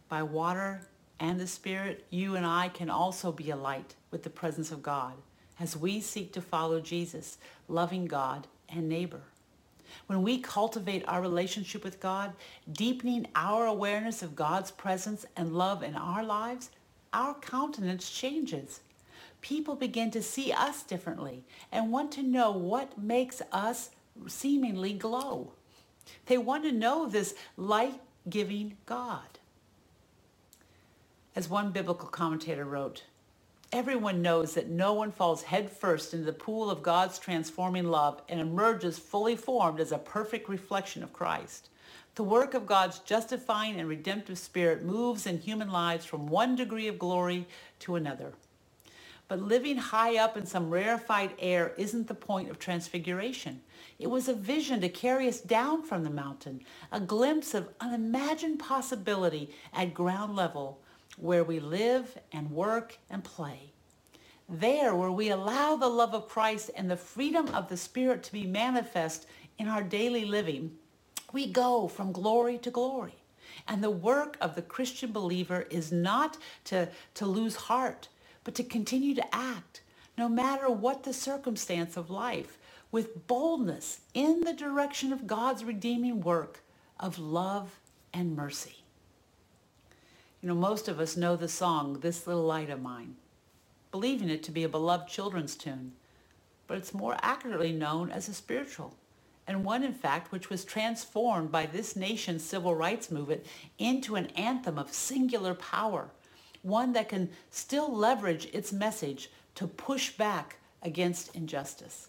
By 0.07 0.23
water 0.23 0.87
and 1.19 1.39
the 1.39 1.47
Spirit, 1.47 2.05
you 2.09 2.35
and 2.35 2.45
I 2.45 2.69
can 2.69 2.89
also 2.89 3.31
be 3.31 3.49
a 3.51 3.55
light 3.55 3.95
with 4.11 4.23
the 4.23 4.29
presence 4.29 4.71
of 4.71 4.81
God 4.81 5.13
as 5.59 5.75
we 5.75 5.99
seek 5.99 6.31
to 6.33 6.41
follow 6.41 6.79
Jesus, 6.79 7.37
loving 7.67 8.05
God 8.05 8.47
and 8.69 8.87
neighbor. 8.87 9.21
When 10.07 10.21
we 10.21 10.39
cultivate 10.39 11.03
our 11.07 11.21
relationship 11.21 11.83
with 11.83 11.99
God, 11.99 12.33
deepening 12.71 13.27
our 13.35 13.65
awareness 13.65 14.21
of 14.21 14.35
God's 14.35 14.71
presence 14.71 15.25
and 15.35 15.55
love 15.55 15.83
in 15.83 15.95
our 15.95 16.23
lives, 16.23 16.69
our 17.11 17.33
countenance 17.33 18.09
changes. 18.09 18.81
People 19.41 19.75
begin 19.75 20.11
to 20.11 20.21
see 20.21 20.51
us 20.51 20.83
differently 20.83 21.43
and 21.71 21.91
want 21.91 22.11
to 22.13 22.23
know 22.23 22.51
what 22.51 22.97
makes 23.01 23.41
us 23.51 23.89
seemingly 24.27 24.93
glow. 24.93 25.53
They 26.25 26.37
want 26.37 26.63
to 26.63 26.71
know 26.71 27.07
this 27.07 27.35
light-giving 27.57 28.77
God. 28.85 29.39
As 31.35 31.49
one 31.49 31.71
biblical 31.71 32.09
commentator 32.09 32.65
wrote, 32.65 33.03
everyone 33.71 34.21
knows 34.21 34.55
that 34.55 34.69
no 34.69 34.93
one 34.93 35.11
falls 35.11 35.43
headfirst 35.43 36.13
into 36.13 36.25
the 36.25 36.33
pool 36.33 36.71
of 36.71 36.81
God's 36.83 37.19
transforming 37.19 37.85
love 37.85 38.21
and 38.27 38.39
emerges 38.39 38.97
fully 38.97 39.35
formed 39.35 39.79
as 39.79 39.91
a 39.91 39.97
perfect 39.97 40.49
reflection 40.49 41.03
of 41.03 41.13
Christ. 41.13 41.69
The 42.15 42.23
work 42.23 42.53
of 42.53 42.65
God's 42.65 42.99
justifying 42.99 43.79
and 43.79 43.87
redemptive 43.87 44.37
spirit 44.37 44.83
moves 44.83 45.25
in 45.25 45.39
human 45.39 45.71
lives 45.71 46.03
from 46.03 46.27
one 46.27 46.55
degree 46.55 46.87
of 46.87 46.99
glory 46.99 47.47
to 47.79 47.95
another. 47.95 48.33
But 49.29 49.43
living 49.43 49.77
high 49.77 50.17
up 50.17 50.35
in 50.35 50.47
some 50.47 50.71
rarefied 50.71 51.35
air 51.37 51.73
isn't 51.77 52.07
the 52.07 52.15
point 52.15 52.49
of 52.49 52.57
transfiguration. 52.57 53.61
It 53.99 54.07
was 54.07 54.27
a 54.27 54.33
vision 54.33 54.81
to 54.81 54.89
carry 54.89 55.27
us 55.27 55.39
down 55.39 55.83
from 55.83 56.03
the 56.03 56.09
mountain, 56.09 56.61
a 56.91 56.99
glimpse 56.99 57.53
of 57.53 57.69
unimagined 57.79 58.57
possibility 58.57 59.51
at 59.71 59.93
ground 59.93 60.35
level 60.35 60.81
where 61.17 61.43
we 61.43 61.59
live 61.59 62.17
and 62.31 62.49
work 62.49 62.97
and 63.07 63.23
play. 63.23 63.71
There 64.49 64.95
where 64.95 65.11
we 65.11 65.29
allow 65.29 65.75
the 65.75 65.87
love 65.87 66.15
of 66.15 66.27
Christ 66.27 66.71
and 66.75 66.89
the 66.89 66.97
freedom 66.97 67.49
of 67.49 67.69
the 67.69 67.77
Spirit 67.77 68.23
to 68.23 68.31
be 68.31 68.47
manifest 68.47 69.27
in 69.59 69.67
our 69.67 69.83
daily 69.83 70.25
living, 70.25 70.71
we 71.31 71.51
go 71.51 71.87
from 71.87 72.11
glory 72.11 72.57
to 72.59 72.71
glory. 72.71 73.13
And 73.67 73.83
the 73.83 73.91
work 73.91 74.37
of 74.41 74.55
the 74.55 74.63
Christian 74.63 75.11
believer 75.11 75.67
is 75.69 75.91
not 75.91 76.37
to, 76.65 76.89
to 77.13 77.25
lose 77.27 77.55
heart, 77.55 78.07
but 78.43 78.55
to 78.55 78.63
continue 78.63 79.15
to 79.15 79.35
act, 79.35 79.81
no 80.17 80.29
matter 80.29 80.69
what 80.69 81.03
the 81.03 81.13
circumstance 81.13 81.97
of 81.97 82.09
life, 82.09 82.57
with 82.91 83.27
boldness 83.27 84.01
in 84.13 84.41
the 84.41 84.53
direction 84.53 85.13
of 85.13 85.27
God's 85.27 85.63
redeeming 85.63 86.21
work 86.21 86.61
of 86.99 87.19
love 87.19 87.79
and 88.13 88.35
mercy. 88.35 88.83
You 90.41 90.49
know, 90.49 90.55
most 90.55 90.87
of 90.87 90.99
us 90.99 91.17
know 91.17 91.35
the 91.35 91.47
song, 91.47 91.99
This 91.99 92.25
Little 92.25 92.45
Light 92.45 92.69
of 92.69 92.81
Mine, 92.81 93.15
believing 93.91 94.29
it 94.29 94.41
to 94.43 94.51
be 94.51 94.63
a 94.63 94.69
beloved 94.69 95.07
children's 95.07 95.55
tune, 95.55 95.93
but 96.65 96.77
it's 96.77 96.93
more 96.93 97.17
accurately 97.21 97.71
known 97.71 98.09
as 98.09 98.29
a 98.29 98.33
spiritual, 98.33 98.95
and 99.47 99.65
one, 99.65 99.83
in 99.83 99.93
fact, 99.93 100.31
which 100.31 100.49
was 100.49 100.63
transformed 100.63 101.51
by 101.51 101.65
this 101.65 101.95
nation's 101.95 102.43
civil 102.43 102.75
rights 102.75 103.09
movement 103.09 103.43
into 103.79 104.15
an 104.15 104.27
anthem 104.27 104.77
of 104.77 104.93
singular 104.93 105.55
power 105.55 106.11
one 106.61 106.93
that 106.93 107.09
can 107.09 107.29
still 107.51 107.93
leverage 107.93 108.47
its 108.53 108.71
message 108.71 109.29
to 109.55 109.67
push 109.67 110.11
back 110.11 110.57
against 110.81 111.35
injustice. 111.35 112.07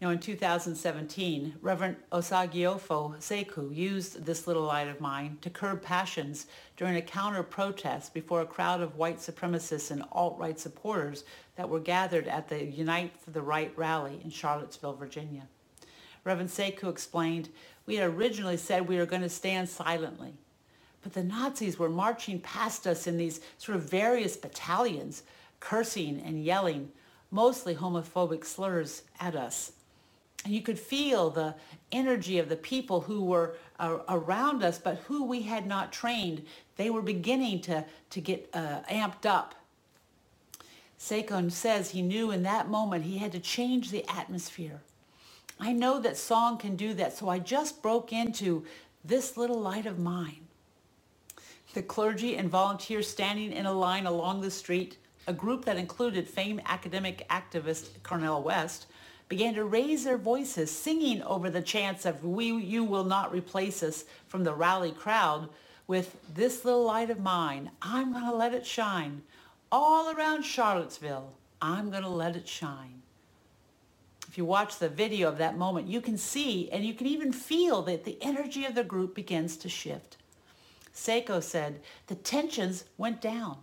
Now, 0.00 0.10
in 0.10 0.18
2017, 0.18 1.54
Reverend 1.62 1.96
Osagyefo 2.12 3.16
Sekou 3.16 3.74
used 3.74 4.26
this 4.26 4.46
little 4.46 4.64
light 4.64 4.88
of 4.88 5.00
mine 5.00 5.38
to 5.40 5.48
curb 5.48 5.80
passions 5.80 6.46
during 6.76 6.96
a 6.96 7.02
counter-protest 7.02 8.12
before 8.12 8.42
a 8.42 8.46
crowd 8.46 8.82
of 8.82 8.96
white 8.96 9.16
supremacists 9.16 9.90
and 9.90 10.04
alt-right 10.12 10.60
supporters 10.60 11.24
that 11.56 11.70
were 11.70 11.80
gathered 11.80 12.28
at 12.28 12.48
the 12.48 12.62
Unite 12.62 13.18
for 13.18 13.30
the 13.30 13.40
Right 13.40 13.72
rally 13.74 14.20
in 14.22 14.28
Charlottesville, 14.28 14.96
Virginia. 14.96 15.48
Reverend 16.24 16.50
Sekou 16.50 16.90
explained, 16.90 17.48
we 17.86 17.96
had 17.96 18.10
originally 18.10 18.58
said 18.58 18.86
we 18.86 18.98
were 18.98 19.06
going 19.06 19.22
to 19.22 19.30
stand 19.30 19.66
silently, 19.66 20.34
But 21.06 21.12
the 21.12 21.22
Nazis 21.22 21.78
were 21.78 21.88
marching 21.88 22.40
past 22.40 22.84
us 22.84 23.06
in 23.06 23.16
these 23.16 23.40
sort 23.58 23.76
of 23.76 23.88
various 23.88 24.36
battalions, 24.36 25.22
cursing 25.60 26.20
and 26.20 26.44
yelling, 26.44 26.90
mostly 27.30 27.76
homophobic 27.76 28.44
slurs 28.44 29.02
at 29.20 29.36
us. 29.36 29.70
And 30.44 30.52
you 30.52 30.62
could 30.62 30.80
feel 30.80 31.30
the 31.30 31.54
energy 31.92 32.40
of 32.40 32.48
the 32.48 32.56
people 32.56 33.02
who 33.02 33.22
were 33.22 33.54
uh, 33.78 33.98
around 34.08 34.64
us, 34.64 34.80
but 34.80 34.98
who 35.06 35.22
we 35.22 35.42
had 35.42 35.64
not 35.64 35.92
trained. 35.92 36.44
They 36.74 36.90
were 36.90 37.02
beginning 37.02 37.60
to, 37.60 37.84
to 38.10 38.20
get 38.20 38.50
uh, 38.52 38.80
amped 38.90 39.26
up. 39.26 39.54
Sekou 40.98 41.52
says 41.52 41.90
he 41.90 42.02
knew 42.02 42.32
in 42.32 42.42
that 42.42 42.68
moment 42.68 43.04
he 43.04 43.18
had 43.18 43.30
to 43.30 43.38
change 43.38 43.92
the 43.92 44.04
atmosphere. 44.10 44.80
I 45.60 45.72
know 45.72 46.00
that 46.00 46.16
song 46.16 46.58
can 46.58 46.74
do 46.74 46.94
that, 46.94 47.16
so 47.16 47.28
I 47.28 47.38
just 47.38 47.80
broke 47.80 48.12
into 48.12 48.64
this 49.04 49.36
little 49.36 49.60
light 49.60 49.86
of 49.86 50.00
mine. 50.00 50.45
The 51.76 51.82
clergy 51.82 52.38
and 52.38 52.48
volunteers 52.48 53.06
standing 53.06 53.52
in 53.52 53.66
a 53.66 53.72
line 53.72 54.06
along 54.06 54.40
the 54.40 54.50
street, 54.50 54.96
a 55.26 55.32
group 55.34 55.66
that 55.66 55.76
included 55.76 56.26
famed 56.26 56.62
academic 56.64 57.28
activist 57.28 58.02
Cornel 58.02 58.42
West, 58.42 58.86
began 59.28 59.52
to 59.52 59.66
raise 59.66 60.02
their 60.02 60.16
voices, 60.16 60.70
singing 60.70 61.22
over 61.24 61.50
the 61.50 61.60
chants 61.60 62.06
of 62.06 62.24
we, 62.24 62.46
you 62.46 62.82
will 62.82 63.04
not 63.04 63.30
replace 63.30 63.82
us 63.82 64.06
from 64.26 64.42
the 64.42 64.54
rally 64.54 64.90
crowd 64.90 65.50
with 65.86 66.16
this 66.34 66.64
little 66.64 66.82
light 66.82 67.10
of 67.10 67.20
mine, 67.20 67.70
I'm 67.82 68.10
to 68.24 68.34
let 68.34 68.54
it 68.54 68.64
shine. 68.64 69.20
All 69.70 70.16
around 70.16 70.44
Charlottesville, 70.44 71.34
I'm 71.60 71.90
to 72.04 72.08
let 72.08 72.36
it 72.36 72.48
shine. 72.48 73.02
If 74.26 74.38
you 74.38 74.46
watch 74.46 74.78
the 74.78 74.88
video 74.88 75.28
of 75.28 75.36
that 75.36 75.58
moment, 75.58 75.88
you 75.88 76.00
can 76.00 76.16
see 76.16 76.70
and 76.70 76.86
you 76.86 76.94
can 76.94 77.06
even 77.06 77.34
feel 77.34 77.82
that 77.82 78.04
the 78.04 78.16
energy 78.22 78.64
of 78.64 78.74
the 78.74 78.82
group 78.82 79.14
begins 79.14 79.58
to 79.58 79.68
shift. 79.68 80.16
Sekou 80.96 81.42
said 81.42 81.80
the 82.06 82.14
tensions 82.14 82.84
went 82.96 83.20
down 83.20 83.58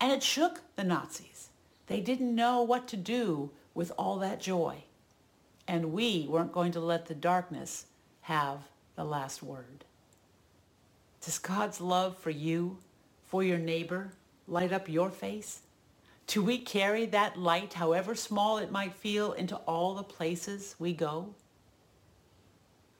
and 0.00 0.12
it 0.12 0.22
shook 0.22 0.60
the 0.74 0.82
Nazis. 0.82 1.50
They 1.86 2.00
didn't 2.00 2.34
know 2.34 2.62
what 2.62 2.88
to 2.88 2.96
do 2.96 3.50
with 3.74 3.92
all 3.96 4.18
that 4.18 4.40
joy. 4.40 4.84
And 5.68 5.92
we 5.92 6.26
weren't 6.28 6.52
going 6.52 6.72
to 6.72 6.80
let 6.80 7.06
the 7.06 7.14
darkness 7.14 7.86
have 8.22 8.58
the 8.96 9.04
last 9.04 9.42
word. 9.42 9.84
Does 11.24 11.38
God's 11.38 11.80
love 11.80 12.18
for 12.18 12.30
you, 12.30 12.78
for 13.24 13.42
your 13.42 13.58
neighbor, 13.58 14.10
light 14.48 14.72
up 14.72 14.88
your 14.88 15.10
face? 15.10 15.60
Do 16.26 16.42
we 16.42 16.58
carry 16.58 17.06
that 17.06 17.38
light, 17.38 17.74
however 17.74 18.14
small 18.14 18.58
it 18.58 18.72
might 18.72 18.94
feel, 18.94 19.32
into 19.32 19.56
all 19.58 19.94
the 19.94 20.02
places 20.02 20.74
we 20.78 20.92
go? 20.92 21.34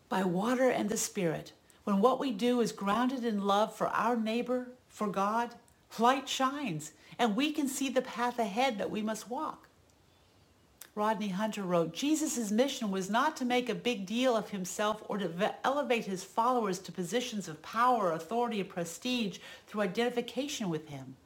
By 0.08 0.22
water 0.22 0.70
and 0.70 0.88
the 0.88 0.96
Spirit, 0.96 1.52
when 1.84 2.00
what 2.00 2.18
we 2.18 2.32
do 2.32 2.60
is 2.60 2.72
grounded 2.72 3.24
in 3.24 3.44
love 3.44 3.74
for 3.74 3.88
our 3.88 4.16
neighbor, 4.16 4.68
for 4.88 5.06
God, 5.06 5.54
light 5.98 6.28
shines, 6.28 6.92
and 7.18 7.36
we 7.36 7.52
can 7.52 7.68
see 7.68 7.88
the 7.88 8.02
path 8.02 8.38
ahead 8.38 8.78
that 8.78 8.90
we 8.90 9.02
must 9.02 9.30
walk. 9.30 9.68
Rodney 10.96 11.28
Hunter 11.28 11.62
wrote, 11.62 11.92
Jesus' 11.92 12.52
mission 12.52 12.90
was 12.90 13.10
not 13.10 13.36
to 13.36 13.44
make 13.44 13.68
a 13.68 13.74
big 13.74 14.06
deal 14.06 14.36
of 14.36 14.50
himself 14.50 15.02
or 15.08 15.18
to 15.18 15.54
elevate 15.64 16.04
his 16.04 16.22
followers 16.22 16.78
to 16.80 16.92
positions 16.92 17.48
of 17.48 17.60
power, 17.62 18.12
authority, 18.12 18.60
and 18.60 18.68
prestige 18.68 19.38
through 19.66 19.82
identification 19.82 20.68
with 20.68 20.88
him. 20.88 21.16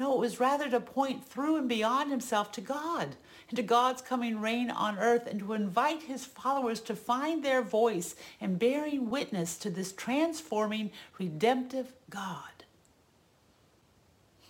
No, 0.00 0.14
it 0.14 0.20
was 0.20 0.40
rather 0.40 0.70
to 0.70 0.80
point 0.80 1.24
through 1.26 1.56
and 1.56 1.68
beyond 1.68 2.10
himself 2.10 2.50
to 2.52 2.62
God 2.62 3.16
and 3.52 3.56
to 3.58 3.62
God's 3.62 4.00
coming 4.00 4.40
reign 4.40 4.70
on 4.70 4.98
earth 4.98 5.26
and 5.26 5.38
to 5.40 5.52
invite 5.52 6.04
his 6.04 6.24
followers 6.24 6.80
to 6.80 6.96
find 6.96 7.44
their 7.44 7.60
voice 7.60 8.14
in 8.40 8.56
bearing 8.56 9.10
witness 9.10 9.58
to 9.58 9.68
this 9.68 9.92
transforming, 9.92 10.90
redemptive 11.18 11.92
God. 12.08 12.64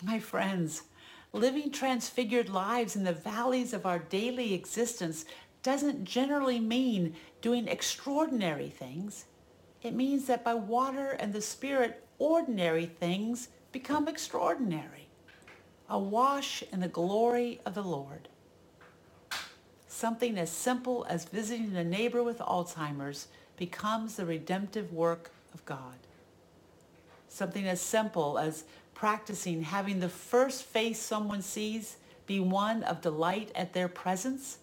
My 0.04 0.20
friends, 0.20 0.82
living 1.32 1.72
transfigured 1.72 2.48
lives 2.48 2.94
in 2.94 3.02
the 3.02 3.12
valleys 3.12 3.72
of 3.72 3.86
our 3.86 3.98
daily 3.98 4.54
existence 4.54 5.24
doesn't 5.64 6.04
generally 6.04 6.60
mean 6.60 7.16
doing 7.40 7.66
extraordinary 7.66 8.68
things. 8.68 9.24
It 9.82 9.94
means 9.94 10.26
that 10.26 10.44
by 10.44 10.54
water 10.54 11.16
and 11.18 11.32
the 11.32 11.42
Spirit, 11.42 12.06
ordinary 12.20 12.86
things 12.86 13.48
become 13.72 14.06
extraordinary. 14.06 15.08
Awash 15.88 16.62
in 16.72 16.78
the 16.78 16.86
glory 16.86 17.60
of 17.66 17.74
the 17.74 17.82
Lord. 17.82 18.28
Something 20.02 20.36
as 20.36 20.50
simple 20.50 21.06
as 21.08 21.26
visiting 21.26 21.76
a 21.76 21.84
neighbor 21.84 22.24
with 22.24 22.40
Alzheimer's 22.40 23.28
becomes 23.56 24.16
the 24.16 24.26
redemptive 24.26 24.92
work 24.92 25.30
of 25.54 25.64
God. 25.64 25.94
Something 27.28 27.68
as 27.68 27.80
simple 27.80 28.36
as 28.36 28.64
practicing 28.94 29.62
having 29.62 30.00
the 30.00 30.08
first 30.08 30.64
face 30.64 30.98
someone 30.98 31.40
sees 31.40 31.98
be 32.26 32.40
one 32.40 32.82
of 32.82 33.00
delight 33.00 33.52
at 33.54 33.74
their 33.74 33.86
presence 33.86 34.58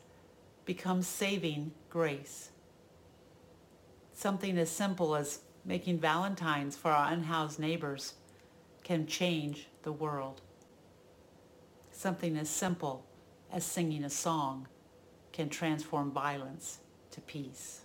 becomes 0.65 1.07
saving 1.07 1.71
grace. 1.89 2.49
Something 4.13 4.57
as 4.57 4.69
simple 4.69 5.15
as 5.15 5.39
making 5.63 5.99
valentines 5.99 6.75
for 6.75 6.91
our 6.91 7.13
unhoused 7.13 7.59
neighbors 7.59 8.15
can 8.83 9.07
change 9.07 9.69
the 9.83 9.93
world. 9.93 10.41
Something 11.93 12.35
as 12.35 12.49
simple 12.49 13.05
as 13.49 13.63
singing 13.63 14.03
a 14.03 14.09
song 14.09 14.67
can 15.31 15.49
transform 15.49 16.11
violence 16.11 16.79
to 17.11 17.21
peace. 17.21 17.81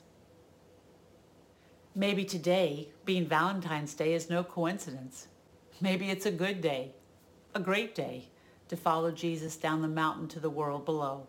Maybe 1.95 2.25
today, 2.25 2.89
being 3.05 3.27
Valentine's 3.27 3.95
Day, 3.95 4.15
is 4.15 4.29
no 4.29 4.43
coincidence. 4.43 5.29
Maybe 5.81 6.11
it's 6.11 6.27
a 6.27 6.33
good 6.33 6.61
day, 6.61 6.93
a 7.55 7.61
great 7.61 7.95
day, 7.95 8.29
to 8.69 8.77
follow 8.77 9.11
Jesus 9.11 9.57
down 9.57 9.83
the 9.83 9.89
mountain 9.89 10.27
to 10.29 10.41
the 10.41 10.51
world 10.51 10.85
below 10.85 11.27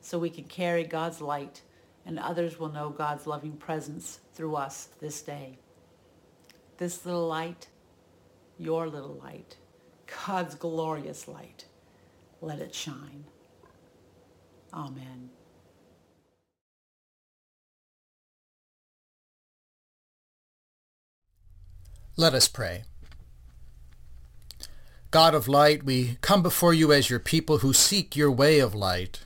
so 0.00 0.18
we 0.18 0.30
can 0.30 0.44
carry 0.44 0.84
God's 0.84 1.20
light 1.20 1.62
and 2.08 2.18
others 2.18 2.58
will 2.58 2.70
know 2.70 2.88
God's 2.88 3.26
loving 3.26 3.52
presence 3.52 4.20
through 4.32 4.56
us 4.56 4.88
this 4.98 5.20
day. 5.20 5.58
This 6.78 7.04
little 7.04 7.26
light, 7.26 7.68
your 8.56 8.88
little 8.88 9.20
light, 9.22 9.56
God's 10.26 10.54
glorious 10.54 11.28
light, 11.28 11.66
let 12.40 12.60
it 12.60 12.74
shine. 12.74 13.24
Amen. 14.72 15.30
Let 22.18 22.34
us 22.34 22.48
pray. 22.48 22.82
God 25.12 25.36
of 25.36 25.46
light, 25.46 25.84
we 25.84 26.18
come 26.20 26.42
before 26.42 26.74
you 26.74 26.92
as 26.92 27.08
your 27.08 27.20
people 27.20 27.58
who 27.58 27.72
seek 27.72 28.16
your 28.16 28.32
way 28.32 28.58
of 28.58 28.74
light. 28.74 29.20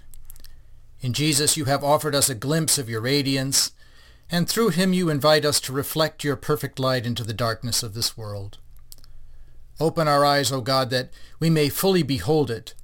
In 1.01 1.15
Jesus 1.15 1.57
you 1.57 1.65
have 1.65 1.83
offered 1.83 2.15
us 2.15 2.29
a 2.29 2.35
glimpse 2.35 2.77
of 2.77 2.91
your 2.91 3.01
radiance, 3.01 3.73
and 4.31 4.47
through 4.47 4.69
him 4.69 4.93
you 4.93 5.09
invite 5.09 5.47
us 5.47 5.59
to 5.61 5.73
reflect 5.73 6.23
your 6.23 6.37
perfect 6.37 6.79
light 6.79 7.07
into 7.07 7.25
the 7.25 7.33
darkness 7.33 7.83
of 7.83 7.95
this 7.95 8.15
world. 8.15 8.59
Open 9.81 10.07
our 10.07 10.23
eyes, 10.23 10.53
O 10.53 10.61
God, 10.61 10.91
that 10.91 11.09
we 11.41 11.49
may 11.49 11.71
fully 11.71 12.03
behold 12.03 12.51
it, 12.51 12.75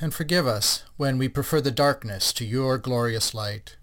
and 0.00 0.12
forgive 0.12 0.48
us 0.48 0.82
when 0.96 1.18
we 1.18 1.28
prefer 1.28 1.60
the 1.60 1.70
darkness 1.70 2.32
to 2.32 2.44
your 2.44 2.78
glorious 2.78 3.32
light. 3.32 3.76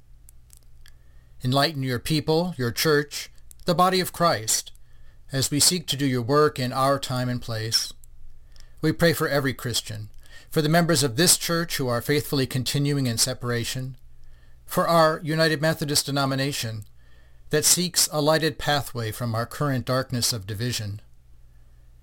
Enlighten 1.41 1.83
your 1.83 1.99
people, 1.99 2.53
your 2.57 2.71
church, 2.71 3.31
the 3.63 3.73
body 3.73 4.01
of 4.01 4.11
Christ, 4.11 4.72
as 5.33 5.49
we 5.49 5.59
seek 5.59 5.87
to 5.87 5.97
do 5.97 6.05
your 6.05 6.21
work 6.21 6.59
in 6.59 6.71
our 6.71 6.99
time 6.99 7.27
and 7.27 7.41
place. 7.41 7.91
We 8.81 8.91
pray 8.91 9.13
for 9.13 9.27
every 9.27 9.53
Christian, 9.53 10.09
for 10.51 10.61
the 10.61 10.69
members 10.69 11.01
of 11.01 11.15
this 11.15 11.37
church 11.37 11.77
who 11.77 11.87
are 11.87 12.01
faithfully 12.01 12.45
continuing 12.45 13.07
in 13.07 13.17
separation, 13.17 13.97
for 14.65 14.87
our 14.87 15.19
United 15.23 15.59
Methodist 15.59 16.05
denomination 16.05 16.83
that 17.49 17.65
seeks 17.65 18.07
a 18.11 18.21
lighted 18.21 18.59
pathway 18.59 19.11
from 19.11 19.33
our 19.33 19.47
current 19.47 19.85
darkness 19.85 20.33
of 20.33 20.45
division, 20.45 21.01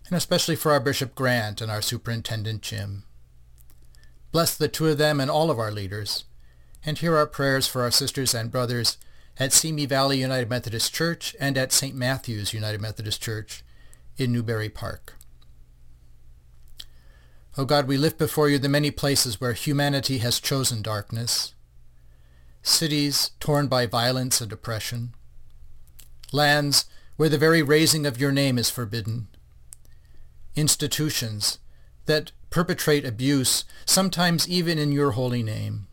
and 0.09 0.17
especially 0.17 0.57
for 0.57 0.73
our 0.73 0.81
Bishop 0.81 1.15
Grant 1.15 1.61
and 1.61 1.71
our 1.71 1.83
Superintendent 1.83 2.63
Jim. 2.63 3.05
Bless 4.33 4.57
the 4.57 4.69
two 4.69 4.89
of 4.89 4.99
them 4.99 5.21
and 5.21 5.31
all 5.31 5.53
of 5.53 5.59
our 5.59 5.71
leaders, 5.71 6.25
and 6.85 6.99
hear 6.99 7.17
our 7.17 7.27
prayers 7.27 7.69
for 7.69 7.83
our 7.83 7.91
sisters 7.93 8.35
and 8.35 8.51
brothers 8.51 8.99
at 9.39 9.53
Simi 9.53 9.87
Valley 9.87 10.21
United 10.21 10.51
Methodist 10.51 10.95
Church 10.95 11.35
and 11.41 11.57
at 11.57 11.73
St. 11.73 11.95
Matthew's 11.95 12.53
United 12.53 12.81
Methodist 12.81 13.23
Church 13.23 13.63
in 14.17 14.33
Newbury 14.33 14.69
Park. 14.69 15.15
O 17.57 17.65
God, 17.65 17.89
we 17.89 17.97
lift 17.97 18.19
before 18.19 18.49
you 18.49 18.59
the 18.59 18.69
many 18.69 18.91
places 18.91 19.41
where 19.41 19.53
humanity 19.53 20.19
has 20.19 20.41
chosen 20.41 20.83
darkness, 20.83 21.55
cities 22.63 23.33
torn 23.41 23.67
by 23.67 23.87
violence 23.87 24.41
and 24.41 24.53
oppression, 24.53 25.15
lands 26.33 26.85
where 27.17 27.29
the 27.29 27.39
very 27.39 27.63
raising 27.63 28.07
of 28.07 28.21
your 28.21 28.33
name 28.33 28.57
is 28.57 28.71
forbidden, 28.71 29.29
institutions 30.55 31.59
that 32.07 32.33
perpetrate 32.51 33.05
abuse, 33.05 33.65
sometimes 33.85 34.49
even 34.49 34.79
in 34.79 34.93
your 34.93 35.13
holy 35.13 35.43
name. 35.43 35.87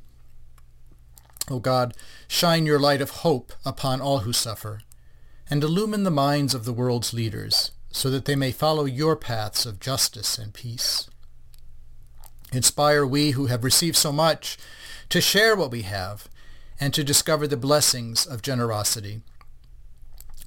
O 1.49 1.59
God, 1.59 1.93
shine 2.27 2.65
your 2.65 2.79
light 2.79 3.01
of 3.01 3.09
hope 3.09 3.53
upon 3.63 4.01
all 4.01 4.19
who 4.19 4.33
suffer, 4.33 4.81
and 5.49 5.63
illumine 5.63 6.03
the 6.03 6.11
minds 6.11 6.53
of 6.53 6.65
the 6.65 6.73
world's 6.73 7.13
leaders, 7.13 7.71
so 7.89 8.09
that 8.09 8.25
they 8.25 8.35
may 8.35 8.51
follow 8.51 8.85
your 8.85 9.15
paths 9.15 9.65
of 9.65 9.79
justice 9.79 10.37
and 10.37 10.53
peace. 10.53 11.09
Inspire 12.51 13.05
we 13.05 13.31
who 13.31 13.45
have 13.45 13.63
received 13.63 13.95
so 13.95 14.11
much 14.11 14.57
to 15.09 15.21
share 15.21 15.55
what 15.55 15.71
we 15.71 15.83
have 15.83 16.27
and 16.79 16.93
to 16.93 17.03
discover 17.03 17.47
the 17.47 17.57
blessings 17.57 18.25
of 18.25 18.41
generosity. 18.41 19.21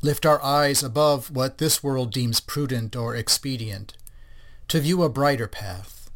Lift 0.03 0.25
our 0.27 0.43
eyes 0.43 0.83
above 0.83 1.31
what 1.31 1.59
this 1.59 1.83
world 1.83 2.13
deems 2.13 2.41
prudent 2.41 2.95
or 2.95 3.17
expedient, 3.17 3.97
to 4.69 4.81
view 4.81 5.03
a 5.03 5.09
brighter 5.09 5.49
path, 5.49 6.11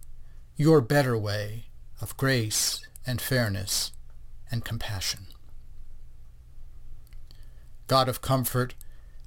your 0.57 0.81
better 0.81 1.19
way 1.19 1.65
of 2.01 2.17
grace 2.17 2.87
and 3.07 3.21
fairness 3.21 3.93
and 4.55 4.65
compassion. 4.65 5.27
God 7.89 8.09
of 8.09 8.21
comfort, 8.21 8.77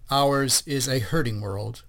ours 0.10 0.64
is 0.66 0.88
a 0.88 1.00
hurting 1.00 1.42
world. 1.42 1.84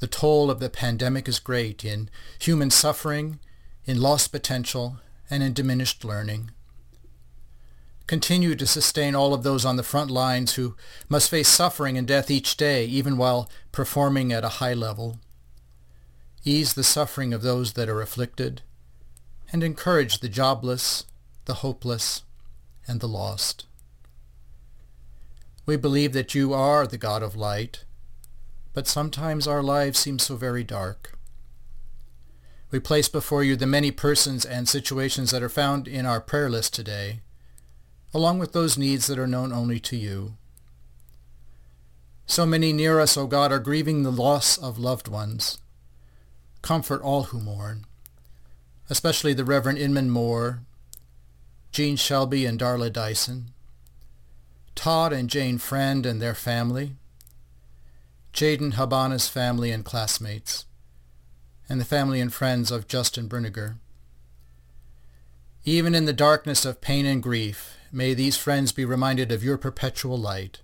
The 0.00 0.08
toll 0.08 0.50
of 0.50 0.58
the 0.58 0.68
pandemic 0.68 1.28
is 1.28 1.38
great 1.38 1.84
in 1.84 2.10
human 2.40 2.70
suffering, 2.70 3.38
in 3.84 4.00
lost 4.00 4.32
potential, 4.32 4.96
and 5.30 5.44
in 5.44 5.52
diminished 5.52 6.04
learning. 6.04 6.50
Continue 8.08 8.56
to 8.56 8.66
sustain 8.66 9.14
all 9.14 9.32
of 9.32 9.44
those 9.44 9.64
on 9.64 9.76
the 9.76 9.84
front 9.84 10.10
lines 10.10 10.54
who 10.54 10.74
must 11.08 11.30
face 11.30 11.46
suffering 11.46 11.96
and 11.96 12.08
death 12.08 12.32
each 12.32 12.56
day, 12.56 12.84
even 12.84 13.16
while 13.16 13.48
performing 13.70 14.32
at 14.32 14.44
a 14.44 14.58
high 14.60 14.74
level. 14.74 15.20
Ease 16.44 16.74
the 16.74 16.82
suffering 16.82 17.32
of 17.32 17.42
those 17.42 17.74
that 17.74 17.88
are 17.88 18.02
afflicted, 18.02 18.62
and 19.52 19.62
encourage 19.62 20.18
the 20.18 20.28
jobless, 20.28 21.04
the 21.44 21.54
hopeless, 21.54 22.22
and 22.86 23.00
the 23.00 23.08
lost. 23.08 23.66
We 25.66 25.76
believe 25.76 26.12
that 26.12 26.34
you 26.34 26.52
are 26.52 26.86
the 26.86 26.98
God 26.98 27.22
of 27.22 27.36
light, 27.36 27.84
but 28.72 28.88
sometimes 28.88 29.46
our 29.46 29.62
lives 29.62 29.98
seem 29.98 30.18
so 30.18 30.36
very 30.36 30.64
dark. 30.64 31.12
We 32.70 32.80
place 32.80 33.08
before 33.08 33.44
you 33.44 33.54
the 33.54 33.66
many 33.66 33.90
persons 33.90 34.44
and 34.44 34.68
situations 34.68 35.30
that 35.30 35.42
are 35.42 35.48
found 35.48 35.86
in 35.86 36.06
our 36.06 36.20
prayer 36.20 36.48
list 36.48 36.74
today, 36.74 37.20
along 38.14 38.38
with 38.38 38.52
those 38.52 38.78
needs 38.78 39.06
that 39.06 39.18
are 39.18 39.26
known 39.26 39.52
only 39.52 39.78
to 39.80 39.96
you. 39.96 40.36
So 42.26 42.46
many 42.46 42.72
near 42.72 42.98
us, 42.98 43.16
O 43.16 43.26
God, 43.26 43.52
are 43.52 43.58
grieving 43.58 44.02
the 44.02 44.10
loss 44.12 44.56
of 44.56 44.78
loved 44.78 45.06
ones. 45.06 45.58
Comfort 46.62 47.02
all 47.02 47.24
who 47.24 47.40
mourn, 47.40 47.84
especially 48.88 49.34
the 49.34 49.44
Reverend 49.44 49.78
Inman 49.78 50.08
Moore, 50.08 50.60
Jean 51.72 51.96
Shelby 51.96 52.44
and 52.44 52.60
Darla 52.60 52.92
Dyson, 52.92 53.54
Todd 54.74 55.10
and 55.10 55.30
Jane 55.30 55.56
Friend 55.56 56.04
and 56.04 56.20
their 56.20 56.34
family, 56.34 56.96
Jaden 58.34 58.74
Habana's 58.74 59.28
family 59.28 59.70
and 59.70 59.82
classmates, 59.82 60.66
and 61.70 61.80
the 61.80 61.86
family 61.86 62.20
and 62.20 62.30
friends 62.30 62.70
of 62.70 62.88
Justin 62.88 63.26
Berniger. 63.26 63.76
Even 65.64 65.94
in 65.94 66.04
the 66.04 66.12
darkness 66.12 66.66
of 66.66 66.82
pain 66.82 67.06
and 67.06 67.22
grief, 67.22 67.78
may 67.90 68.12
these 68.12 68.36
friends 68.36 68.72
be 68.72 68.84
reminded 68.84 69.32
of 69.32 69.42
your 69.42 69.56
perpetual 69.56 70.18
light 70.18 70.60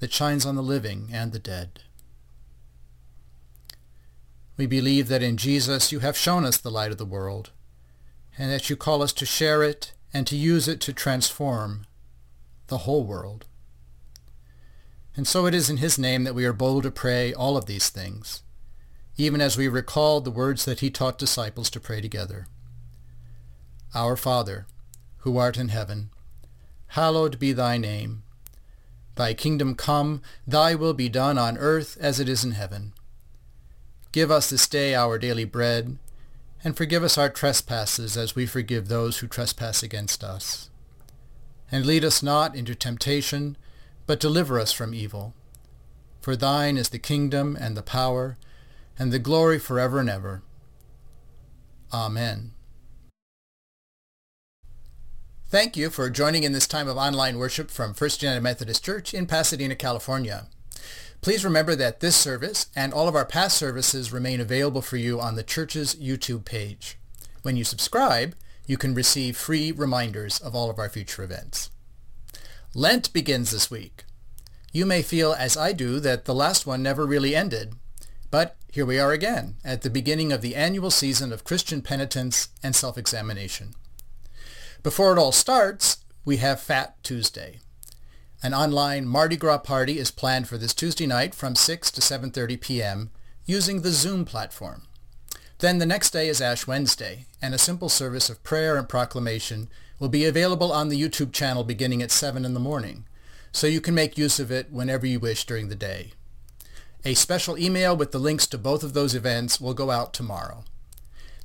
that 0.00 0.12
shines 0.12 0.44
on 0.44 0.56
the 0.56 0.62
living 0.62 1.10
and 1.12 1.30
the 1.30 1.38
dead. 1.38 1.78
We 4.56 4.66
believe 4.66 5.06
that 5.08 5.22
in 5.22 5.36
Jesus 5.36 5.92
you 5.92 6.00
have 6.00 6.16
shown 6.16 6.44
us 6.44 6.56
the 6.56 6.72
light 6.72 6.90
of 6.90 6.98
the 6.98 7.04
world, 7.04 7.50
and 8.36 8.50
that 8.50 8.68
you 8.68 8.76
call 8.76 9.00
us 9.00 9.12
to 9.12 9.26
share 9.26 9.62
it 9.62 9.92
and 10.14 10.28
to 10.28 10.36
use 10.36 10.68
it 10.68 10.80
to 10.80 10.92
transform 10.92 11.84
the 12.68 12.78
whole 12.78 13.04
world. 13.04 13.44
And 15.16 15.26
so 15.26 15.46
it 15.46 15.54
is 15.54 15.68
in 15.68 15.78
his 15.78 15.98
name 15.98 16.22
that 16.24 16.34
we 16.34 16.44
are 16.44 16.52
bold 16.52 16.84
to 16.84 16.90
pray 16.90 17.34
all 17.34 17.56
of 17.56 17.66
these 17.66 17.88
things, 17.90 18.42
even 19.16 19.40
as 19.40 19.56
we 19.56 19.68
recall 19.68 20.20
the 20.20 20.30
words 20.30 20.64
that 20.64 20.80
he 20.80 20.90
taught 20.90 21.18
disciples 21.18 21.68
to 21.70 21.80
pray 21.80 22.00
together. 22.00 22.46
Our 23.94 24.16
Father, 24.16 24.66
who 25.18 25.36
art 25.36 25.56
in 25.56 25.68
heaven, 25.68 26.10
hallowed 26.88 27.38
be 27.38 27.52
thy 27.52 27.76
name. 27.76 28.22
Thy 29.16 29.34
kingdom 29.34 29.74
come, 29.74 30.22
thy 30.46 30.74
will 30.74 30.94
be 30.94 31.08
done 31.08 31.38
on 31.38 31.58
earth 31.58 31.96
as 32.00 32.18
it 32.18 32.28
is 32.28 32.44
in 32.44 32.52
heaven. 32.52 32.92
Give 34.10 34.30
us 34.30 34.50
this 34.50 34.66
day 34.68 34.94
our 34.94 35.18
daily 35.18 35.44
bread, 35.44 35.98
and 36.64 36.76
forgive 36.76 37.04
us 37.04 37.18
our 37.18 37.28
trespasses 37.28 38.16
as 38.16 38.34
we 38.34 38.46
forgive 38.46 38.88
those 38.88 39.18
who 39.18 39.26
trespass 39.26 39.82
against 39.82 40.24
us 40.24 40.70
and 41.70 41.84
lead 41.84 42.04
us 42.04 42.22
not 42.22 42.54
into 42.54 42.74
temptation, 42.74 43.56
but 44.06 44.20
deliver 44.20 44.58
us 44.58 44.72
from 44.72 44.94
evil. 44.94 45.34
For 46.20 46.36
thine 46.36 46.76
is 46.76 46.88
the 46.88 46.98
kingdom 46.98 47.56
and 47.58 47.76
the 47.76 47.82
power 47.82 48.38
and 48.98 49.12
the 49.12 49.18
glory 49.18 49.58
forever 49.58 49.98
and 49.98 50.08
ever. 50.08 50.42
Amen. 51.92 52.52
Thank 55.48 55.76
you 55.76 55.90
for 55.90 56.08
joining 56.10 56.44
in 56.44 56.52
this 56.52 56.66
time 56.66 56.88
of 56.88 56.96
online 56.96 57.38
worship 57.38 57.70
from 57.70 57.94
First 57.94 58.22
United 58.22 58.40
Methodist 58.40 58.84
Church 58.84 59.12
in 59.12 59.26
Pasadena, 59.26 59.76
California. 59.76 60.46
Please 61.24 61.42
remember 61.42 61.74
that 61.74 62.00
this 62.00 62.16
service 62.16 62.66
and 62.76 62.92
all 62.92 63.08
of 63.08 63.14
our 63.14 63.24
past 63.24 63.56
services 63.56 64.12
remain 64.12 64.42
available 64.42 64.82
for 64.82 64.98
you 64.98 65.18
on 65.18 65.36
the 65.36 65.42
church's 65.42 65.94
YouTube 65.94 66.44
page. 66.44 66.98
When 67.40 67.56
you 67.56 67.64
subscribe, 67.64 68.34
you 68.66 68.76
can 68.76 68.92
receive 68.92 69.34
free 69.34 69.72
reminders 69.72 70.38
of 70.38 70.54
all 70.54 70.68
of 70.68 70.78
our 70.78 70.90
future 70.90 71.22
events. 71.22 71.70
Lent 72.74 73.10
begins 73.14 73.52
this 73.52 73.70
week. 73.70 74.04
You 74.70 74.84
may 74.84 75.00
feel, 75.00 75.32
as 75.32 75.56
I 75.56 75.72
do, 75.72 75.98
that 76.00 76.26
the 76.26 76.34
last 76.34 76.66
one 76.66 76.82
never 76.82 77.06
really 77.06 77.34
ended. 77.34 77.72
But 78.30 78.56
here 78.70 78.84
we 78.84 78.98
are 78.98 79.12
again, 79.12 79.54
at 79.64 79.80
the 79.80 79.88
beginning 79.88 80.30
of 80.30 80.42
the 80.42 80.54
annual 80.54 80.90
season 80.90 81.32
of 81.32 81.42
Christian 81.42 81.80
penitence 81.80 82.48
and 82.62 82.76
self-examination. 82.76 83.72
Before 84.82 85.16
it 85.16 85.18
all 85.18 85.32
starts, 85.32 86.04
we 86.26 86.36
have 86.36 86.60
Fat 86.60 87.02
Tuesday. 87.02 87.60
An 88.44 88.52
online 88.52 89.06
Mardi 89.06 89.38
Gras 89.38 89.56
party 89.56 89.98
is 89.98 90.10
planned 90.10 90.46
for 90.48 90.58
this 90.58 90.74
Tuesday 90.74 91.06
night 91.06 91.34
from 91.34 91.56
6 91.56 91.90
to 91.90 92.02
7.30 92.02 92.60
p.m. 92.60 93.10
using 93.46 93.80
the 93.80 93.90
Zoom 93.90 94.26
platform. 94.26 94.82
Then 95.60 95.78
the 95.78 95.86
next 95.86 96.10
day 96.10 96.28
is 96.28 96.42
Ash 96.42 96.66
Wednesday, 96.66 97.24
and 97.40 97.54
a 97.54 97.58
simple 97.58 97.88
service 97.88 98.28
of 98.28 98.42
prayer 98.42 98.76
and 98.76 98.86
proclamation 98.86 99.70
will 99.98 100.10
be 100.10 100.26
available 100.26 100.72
on 100.72 100.90
the 100.90 101.00
YouTube 101.00 101.32
channel 101.32 101.64
beginning 101.64 102.02
at 102.02 102.10
7 102.10 102.44
in 102.44 102.52
the 102.52 102.60
morning, 102.60 103.06
so 103.50 103.66
you 103.66 103.80
can 103.80 103.94
make 103.94 104.18
use 104.18 104.38
of 104.38 104.50
it 104.50 104.70
whenever 104.70 105.06
you 105.06 105.18
wish 105.18 105.46
during 105.46 105.70
the 105.70 105.74
day. 105.74 106.12
A 107.02 107.14
special 107.14 107.56
email 107.56 107.96
with 107.96 108.12
the 108.12 108.18
links 108.18 108.46
to 108.48 108.58
both 108.58 108.82
of 108.82 108.92
those 108.92 109.14
events 109.14 109.58
will 109.58 109.72
go 109.72 109.90
out 109.90 110.12
tomorrow. 110.12 110.64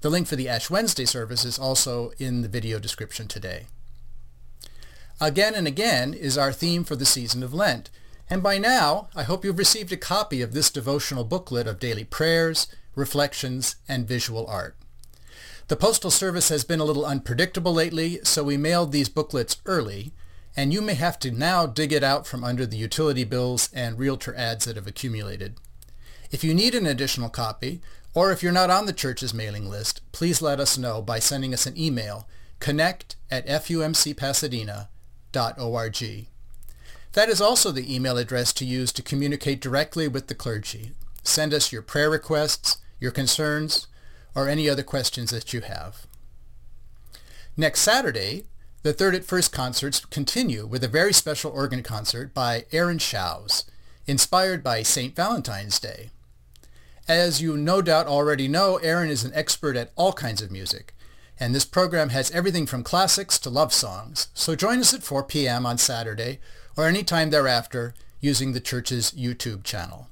The 0.01 0.09
link 0.09 0.27
for 0.27 0.35
the 0.35 0.49
Ash 0.49 0.69
Wednesday 0.69 1.05
service 1.05 1.45
is 1.45 1.57
also 1.57 2.11
in 2.19 2.41
the 2.41 2.49
video 2.49 2.77
description 2.77 3.29
today. 3.29 3.67
Again 5.21 5.53
and 5.53 5.67
again 5.67 6.13
is 6.13 6.37
our 6.37 6.53
theme 6.53 6.85
for 6.85 6.95
the 6.95 7.05
season 7.05 7.43
of 7.43 7.53
Lent, 7.53 7.89
and 8.29 8.41
by 8.41 8.57
now 8.57 9.09
I 9.13 9.23
hope 9.23 9.43
you've 9.43 9.57
received 9.57 9.91
a 9.91 9.97
copy 9.97 10.41
of 10.41 10.53
this 10.53 10.69
devotional 10.69 11.25
booklet 11.25 11.67
of 11.67 11.77
daily 11.77 12.05
prayers, 12.05 12.67
reflections, 12.95 13.75
and 13.87 14.07
visual 14.07 14.47
art. 14.47 14.77
The 15.67 15.75
Postal 15.75 16.09
Service 16.09 16.47
has 16.47 16.63
been 16.63 16.79
a 16.79 16.85
little 16.85 17.05
unpredictable 17.05 17.73
lately, 17.73 18.19
so 18.23 18.45
we 18.45 18.55
mailed 18.55 18.93
these 18.93 19.09
booklets 19.09 19.57
early, 19.65 20.13
and 20.55 20.71
you 20.71 20.81
may 20.81 20.93
have 20.93 21.19
to 21.19 21.31
now 21.31 21.65
dig 21.65 21.91
it 21.91 22.03
out 22.03 22.25
from 22.25 22.45
under 22.45 22.65
the 22.65 22.77
utility 22.77 23.25
bills 23.25 23.69
and 23.73 23.99
realtor 23.99 24.33
ads 24.35 24.63
that 24.65 24.77
have 24.77 24.87
accumulated. 24.87 25.55
If 26.31 26.45
you 26.45 26.53
need 26.53 26.75
an 26.75 26.85
additional 26.85 27.29
copy, 27.29 27.81
or 28.13 28.31
if 28.31 28.41
you're 28.41 28.53
not 28.53 28.69
on 28.69 28.85
the 28.85 28.93
church's 28.93 29.33
mailing 29.33 29.69
list, 29.69 30.01
please 30.13 30.41
let 30.41 30.61
us 30.61 30.77
know 30.77 31.01
by 31.01 31.19
sending 31.19 31.53
us 31.53 31.65
an 31.65 31.77
email, 31.77 32.25
connect 32.59 33.17
at 33.29 33.45
fumcpasadena.org. 35.31 36.27
That 37.13 37.29
is 37.29 37.41
also 37.41 37.71
the 37.71 37.93
email 37.93 38.17
address 38.17 38.53
to 38.53 38.65
use 38.65 38.91
to 38.93 39.01
communicate 39.01 39.61
directly 39.61 40.07
with 40.07 40.27
the 40.27 40.35
clergy. 40.35 40.91
Send 41.23 41.53
us 41.53 41.71
your 41.71 41.81
prayer 41.81 42.09
requests, 42.09 42.77
your 42.99 43.11
concerns, 43.11 43.87
or 44.35 44.47
any 44.47 44.69
other 44.69 44.83
questions 44.83 45.31
that 45.31 45.51
you 45.51 45.61
have. 45.61 46.05
Next 47.57 47.81
Saturday, 47.81 48.45
the 48.83 48.93
Third 48.93 49.15
at 49.15 49.25
First 49.25 49.51
concerts 49.51 50.05
continue 50.05 50.65
with 50.65 50.83
a 50.83 50.87
very 50.87 51.11
special 51.11 51.51
organ 51.51 51.83
concert 51.83 52.33
by 52.33 52.65
Aaron 52.71 52.99
Shouse, 52.99 53.65
inspired 54.05 54.63
by 54.63 54.83
St. 54.83 55.15
Valentine's 55.15 55.79
Day. 55.79 56.11
As 57.07 57.41
you 57.41 57.57
no 57.57 57.81
doubt 57.81 58.05
already 58.05 58.47
know, 58.47 58.77
Aaron 58.77 59.09
is 59.09 59.23
an 59.23 59.31
expert 59.33 59.75
at 59.75 59.91
all 59.95 60.13
kinds 60.13 60.41
of 60.41 60.51
music, 60.51 60.93
and 61.39 61.55
this 61.55 61.65
program 61.65 62.09
has 62.09 62.31
everything 62.31 62.65
from 62.65 62.83
classics 62.83 63.39
to 63.39 63.49
love 63.49 63.73
songs. 63.73 64.27
So 64.33 64.55
join 64.55 64.79
us 64.79 64.93
at 64.93 65.03
4 65.03 65.23
p.m. 65.23 65.65
on 65.65 65.77
Saturday 65.77 66.39
or 66.75 66.85
any 66.85 67.03
time 67.03 67.29
thereafter 67.29 67.93
using 68.19 68.51
the 68.51 68.59
church's 68.59 69.11
YouTube 69.11 69.63
channel. 69.63 70.07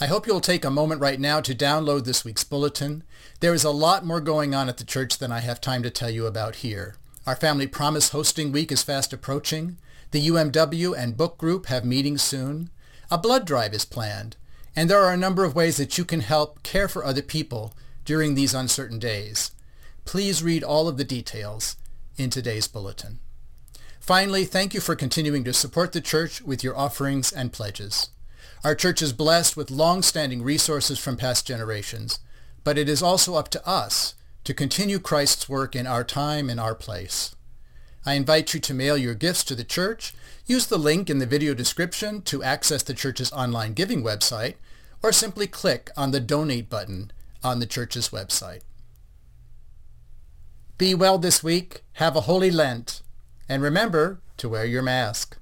I 0.00 0.06
hope 0.06 0.26
you'll 0.26 0.40
take 0.40 0.64
a 0.64 0.70
moment 0.70 1.00
right 1.00 1.20
now 1.20 1.40
to 1.42 1.54
download 1.54 2.04
this 2.04 2.24
week's 2.24 2.44
bulletin. 2.44 3.02
There 3.40 3.52
is 3.52 3.64
a 3.64 3.70
lot 3.70 4.06
more 4.06 4.20
going 4.20 4.54
on 4.54 4.68
at 4.68 4.78
the 4.78 4.84
church 4.84 5.18
than 5.18 5.30
I 5.30 5.40
have 5.40 5.60
time 5.60 5.82
to 5.82 5.90
tell 5.90 6.08
you 6.08 6.26
about 6.26 6.56
here. 6.56 6.96
Our 7.26 7.36
Family 7.36 7.66
Promise 7.66 8.10
hosting 8.10 8.50
week 8.50 8.72
is 8.72 8.82
fast 8.82 9.12
approaching. 9.12 9.76
The 10.12 10.26
UMW 10.28 10.96
and 10.96 11.16
book 11.16 11.36
group 11.36 11.66
have 11.66 11.84
meetings 11.84 12.22
soon. 12.22 12.70
A 13.10 13.18
blood 13.18 13.44
drive 13.44 13.74
is 13.74 13.84
planned. 13.84 14.36
And 14.74 14.88
there 14.88 15.02
are 15.02 15.12
a 15.12 15.18
number 15.18 15.44
of 15.44 15.54
ways 15.54 15.76
that 15.76 15.98
you 15.98 16.04
can 16.04 16.20
help 16.20 16.62
care 16.62 16.88
for 16.88 17.04
other 17.04 17.22
people 17.22 17.74
during 18.04 18.34
these 18.34 18.54
uncertain 18.54 18.98
days. 18.98 19.50
Please 20.10 20.42
read 20.42 20.64
all 20.64 20.88
of 20.88 20.96
the 20.96 21.04
details 21.04 21.76
in 22.16 22.30
today's 22.30 22.66
bulletin. 22.66 23.20
Finally, 24.00 24.44
thank 24.44 24.74
you 24.74 24.80
for 24.80 24.96
continuing 24.96 25.44
to 25.44 25.52
support 25.52 25.92
the 25.92 26.00
church 26.00 26.42
with 26.42 26.64
your 26.64 26.76
offerings 26.76 27.30
and 27.30 27.52
pledges. 27.52 28.10
Our 28.64 28.74
church 28.74 29.02
is 29.02 29.12
blessed 29.12 29.56
with 29.56 29.70
long-standing 29.70 30.42
resources 30.42 30.98
from 30.98 31.16
past 31.16 31.46
generations, 31.46 32.18
but 32.64 32.76
it 32.76 32.88
is 32.88 33.04
also 33.04 33.36
up 33.36 33.50
to 33.50 33.64
us 33.64 34.16
to 34.42 34.52
continue 34.52 34.98
Christ's 34.98 35.48
work 35.48 35.76
in 35.76 35.86
our 35.86 36.02
time 36.02 36.50
and 36.50 36.58
our 36.58 36.74
place. 36.74 37.36
I 38.04 38.14
invite 38.14 38.52
you 38.52 38.58
to 38.58 38.74
mail 38.74 38.96
your 38.96 39.14
gifts 39.14 39.44
to 39.44 39.54
the 39.54 39.62
church, 39.62 40.12
use 40.44 40.66
the 40.66 40.76
link 40.76 41.08
in 41.08 41.20
the 41.20 41.24
video 41.24 41.54
description 41.54 42.22
to 42.22 42.42
access 42.42 42.82
the 42.82 42.94
church's 42.94 43.30
online 43.30 43.74
giving 43.74 44.02
website, 44.02 44.56
or 45.04 45.12
simply 45.12 45.46
click 45.46 45.88
on 45.96 46.10
the 46.10 46.18
donate 46.18 46.68
button 46.68 47.12
on 47.44 47.60
the 47.60 47.64
church's 47.64 48.08
website. 48.08 48.62
Be 50.80 50.94
well 50.94 51.18
this 51.18 51.44
week, 51.44 51.82
have 51.96 52.16
a 52.16 52.22
holy 52.22 52.50
Lent, 52.50 53.02
and 53.50 53.62
remember 53.62 54.22
to 54.38 54.48
wear 54.48 54.64
your 54.64 54.80
mask. 54.80 55.36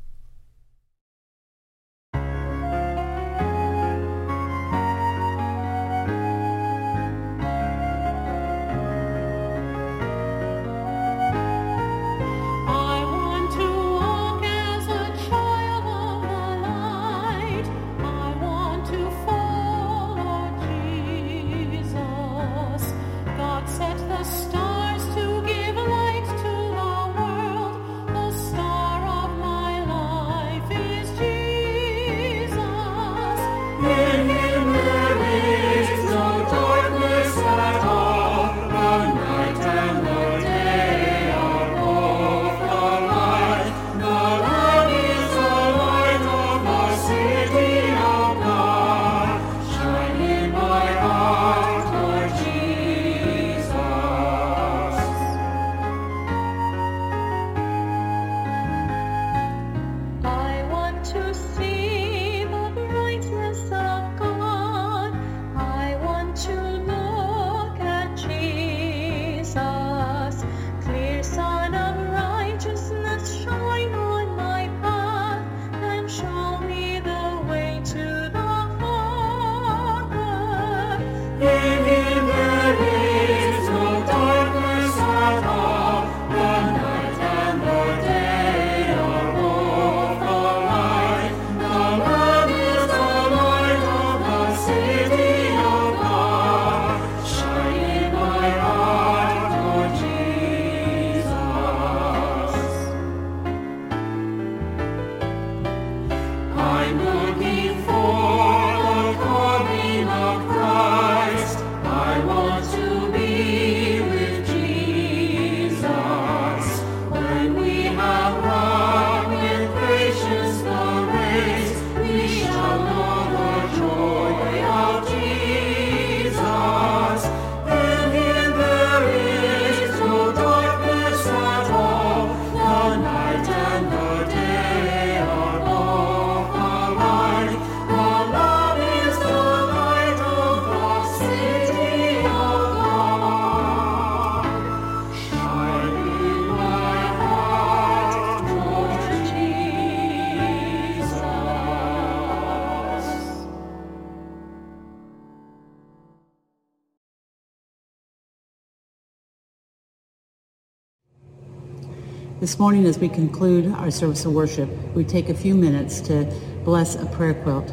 This 162.48 162.58
morning, 162.58 162.86
as 162.86 162.98
we 162.98 163.10
conclude 163.10 163.70
our 163.74 163.90
service 163.90 164.24
of 164.24 164.32
worship, 164.32 164.70
we 164.94 165.04
take 165.04 165.28
a 165.28 165.34
few 165.34 165.54
minutes 165.54 166.00
to 166.00 166.24
bless 166.64 166.94
a 166.94 167.04
prayer 167.04 167.34
quilt. 167.34 167.70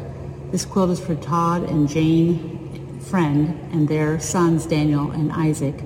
This 0.52 0.66
quilt 0.66 0.90
is 0.90 1.00
for 1.00 1.14
Todd 1.14 1.62
and 1.62 1.88
Jane 1.88 3.00
Friend 3.00 3.58
and 3.72 3.88
their 3.88 4.20
sons, 4.20 4.66
Daniel 4.66 5.12
and 5.12 5.32
Isaac. 5.32 5.82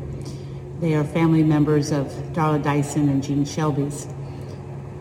They 0.81 0.95
are 0.95 1.05
family 1.05 1.45
members 1.45 1.93
of 1.93 2.09
Darla 2.33 2.61
Dyson 2.65 3.09
and 3.09 3.23
Jean 3.23 3.45
Shelby's. 3.45 4.09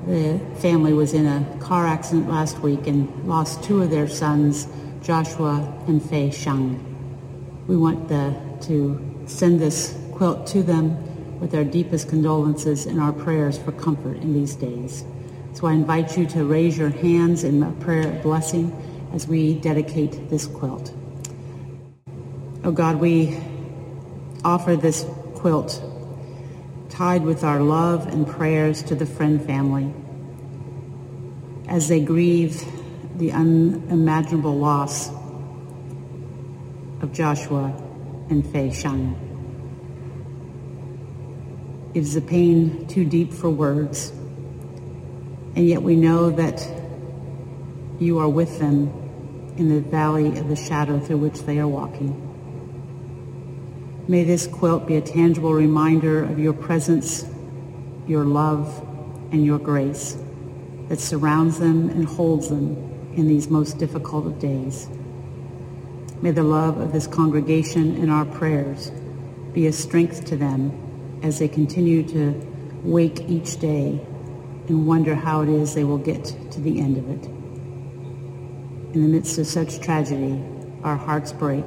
The 0.06 0.40
family 0.60 0.94
was 0.94 1.16
in 1.16 1.26
a 1.26 1.58
car 1.60 1.88
accident 1.88 2.30
last 2.30 2.60
week 2.60 2.86
and 2.86 3.12
lost 3.28 3.64
two 3.64 3.82
of 3.82 3.90
their 3.90 4.08
sons, 4.08 4.68
Joshua 5.02 5.68
and 5.88 6.00
Fei 6.00 6.30
Shang. 6.30 6.78
We 7.66 7.76
want 7.76 8.08
the, 8.08 8.40
to 8.68 9.24
send 9.26 9.60
this 9.60 9.98
quilt 10.12 10.46
to 10.46 10.62
them 10.62 11.09
with 11.40 11.56
our 11.56 11.64
deepest 11.64 12.10
condolences 12.10 12.86
and 12.86 13.00
our 13.00 13.14
prayers 13.14 13.58
for 13.58 13.72
comfort 13.72 14.18
in 14.18 14.34
these 14.34 14.56
days. 14.56 15.04
So 15.54 15.68
I 15.68 15.74
invite 15.74 16.18
you 16.18 16.26
to 16.28 16.46
raise 16.46 16.78
your 16.78 16.90
hands 16.90 17.44
in 17.44 17.64
a 17.64 17.72
prayer 17.74 18.14
of 18.14 18.22
blessing 18.22 18.72
as 19.14 19.28
we 19.28 19.56
dedicate 19.56 20.30
this 20.30 20.46
quilt. 20.46 20.94
Oh 22.64 22.72
God, 22.72 22.98
we 22.98 23.38
offer 24.44 24.76
this 24.76 25.06
quilt 25.36 25.82
tied 26.90 27.24
with 27.24 27.44
our 27.44 27.62
love 27.62 28.08
and 28.08 28.28
prayers 28.28 28.84
to 28.84 28.96
the 28.96 29.06
Friend 29.06 29.44
family 29.46 29.94
as 31.68 31.88
they 31.88 32.02
grieve 32.02 32.64
the 33.18 33.32
unimaginable 33.32 34.58
loss 34.58 35.10
of 37.02 37.14
Joshua 37.14 37.74
and 38.30 38.46
Fei 38.52 38.72
Shang. 38.72 39.29
It 41.92 42.02
is 42.02 42.16
a 42.16 42.22
pain 42.22 42.86
too 42.86 43.04
deep 43.04 43.34
for 43.34 43.50
words, 43.50 44.12
and 45.56 45.68
yet 45.68 45.82
we 45.82 45.96
know 45.96 46.30
that 46.30 46.68
you 48.00 48.20
are 48.20 48.30
with 48.30 48.60
them 48.60 48.94
in 49.58 49.70
the 49.70 49.82
valley 49.82 50.38
of 50.38 50.48
the 50.48 50.56
shadow 50.56 51.00
through 51.00 51.18
which 51.18 51.42
they 51.42 51.58
are 51.58 51.68
walking. 51.68 52.28
May 54.08 54.24
this 54.24 54.46
quilt 54.46 54.86
be 54.86 54.98
a 54.98 55.02
tangible 55.02 55.52
reminder 55.52 56.24
of 56.24 56.38
your 56.38 56.54
presence, 56.54 57.26
your 58.08 58.24
love, 58.24 58.86
and 59.32 59.44
your 59.44 59.58
grace 59.58 60.16
that 60.90 61.00
surrounds 61.00 61.58
them 61.58 61.90
and 61.90 62.06
holds 62.06 62.50
them 62.50 62.76
in 63.16 63.28
these 63.28 63.50
most 63.50 63.80
difficult 63.80 64.28
of 64.28 64.38
days. 64.38 64.88
May 66.22 66.32
the 66.32 66.44
love 66.44 66.80
of 66.80 66.94
this 66.94 67.08
congregation 67.08 67.96
and 67.96 68.12
our 68.12 68.26
prayers 68.26 68.92
be 69.54 69.66
a 69.66 69.74
strength 69.74 70.26
to 70.26 70.38
them 70.38 70.86
as 71.24 71.40
they 71.40 71.48
continue 71.48 72.04
to 72.04 72.32
wake 72.84 73.22
each 73.30 73.60
day 73.60 74.00
and 74.68 74.88
wonder 74.88 75.16
how 75.16 75.42
it 75.42 75.50
is 75.50 75.74
they 75.74 75.84
will 75.84 75.98
get 75.98 76.24
to 76.52 76.62
the 76.62 76.80
end 76.80 76.98
of 76.98 77.10
it. 77.10 77.26
In 78.94 79.02
the 79.02 79.08
midst 79.08 79.38
of 79.38 79.48
such 79.48 79.80
tragedy, 79.80 80.44
our 80.84 80.96
hearts 80.96 81.32
break. 81.32 81.66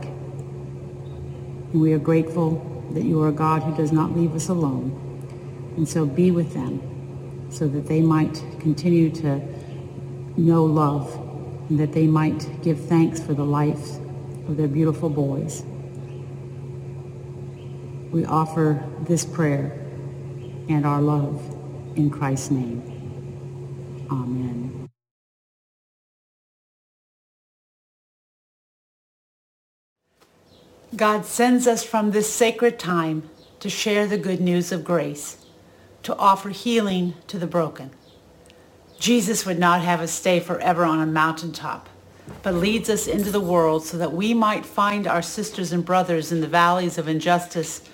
And 1.72 1.80
we 1.80 1.92
are 1.92 1.98
grateful 1.98 2.68
that 2.92 3.02
you 3.04 3.22
are 3.22 3.28
a 3.28 3.32
God 3.32 3.62
who 3.62 3.74
does 3.76 3.92
not 3.92 4.16
leave 4.16 4.34
us 4.34 4.48
alone. 4.48 4.98
And 5.76 5.88
so 5.88 6.06
be 6.06 6.30
with 6.30 6.52
them 6.54 6.80
so 7.50 7.68
that 7.68 7.86
they 7.86 8.00
might 8.00 8.34
continue 8.60 9.10
to 9.10 9.40
know 10.36 10.64
love 10.64 11.14
and 11.68 11.78
that 11.78 11.92
they 11.92 12.06
might 12.06 12.62
give 12.62 12.86
thanks 12.86 13.20
for 13.20 13.34
the 13.34 13.44
life 13.44 13.96
of 14.48 14.56
their 14.56 14.68
beautiful 14.68 15.08
boys. 15.08 15.64
We 18.12 18.26
offer 18.26 18.84
this 19.00 19.24
prayer 19.24 19.72
and 20.68 20.84
our 20.84 21.00
love 21.00 21.40
in 21.96 22.10
Christ's 22.10 22.50
name. 22.50 24.06
Amen. 24.10 24.90
God 30.94 31.24
sends 31.24 31.66
us 31.66 31.82
from 31.82 32.10
this 32.10 32.30
sacred 32.30 32.78
time 32.78 33.30
to 33.60 33.70
share 33.70 34.06
the 34.06 34.18
good 34.18 34.42
news 34.42 34.72
of 34.72 34.84
grace, 34.84 35.38
to 36.02 36.14
offer 36.16 36.50
healing 36.50 37.14
to 37.28 37.38
the 37.38 37.46
broken. 37.46 37.92
Jesus 38.98 39.46
would 39.46 39.58
not 39.58 39.80
have 39.80 40.02
us 40.02 40.12
stay 40.12 40.38
forever 40.38 40.84
on 40.84 41.00
a 41.00 41.06
mountaintop, 41.06 41.88
but 42.42 42.52
leads 42.52 42.90
us 42.90 43.06
into 43.06 43.30
the 43.30 43.40
world 43.40 43.86
so 43.86 43.96
that 43.96 44.12
we 44.12 44.34
might 44.34 44.66
find 44.66 45.06
our 45.06 45.22
sisters 45.22 45.72
and 45.72 45.82
brothers 45.82 46.30
in 46.30 46.42
the 46.42 46.46
valleys 46.46 46.98
of 46.98 47.08
injustice 47.08 47.88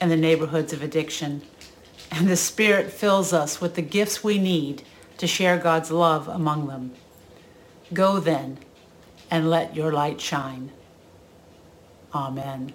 and 0.00 0.10
the 0.10 0.16
neighborhoods 0.16 0.72
of 0.72 0.82
addiction. 0.82 1.42
And 2.10 2.28
the 2.28 2.36
Spirit 2.36 2.92
fills 2.92 3.32
us 3.32 3.60
with 3.60 3.74
the 3.74 3.82
gifts 3.82 4.22
we 4.22 4.38
need 4.38 4.82
to 5.18 5.26
share 5.26 5.58
God's 5.58 5.90
love 5.90 6.28
among 6.28 6.66
them. 6.68 6.92
Go 7.92 8.20
then 8.20 8.58
and 9.30 9.50
let 9.50 9.74
your 9.74 9.92
light 9.92 10.20
shine. 10.20 10.70
Amen. 12.14 12.72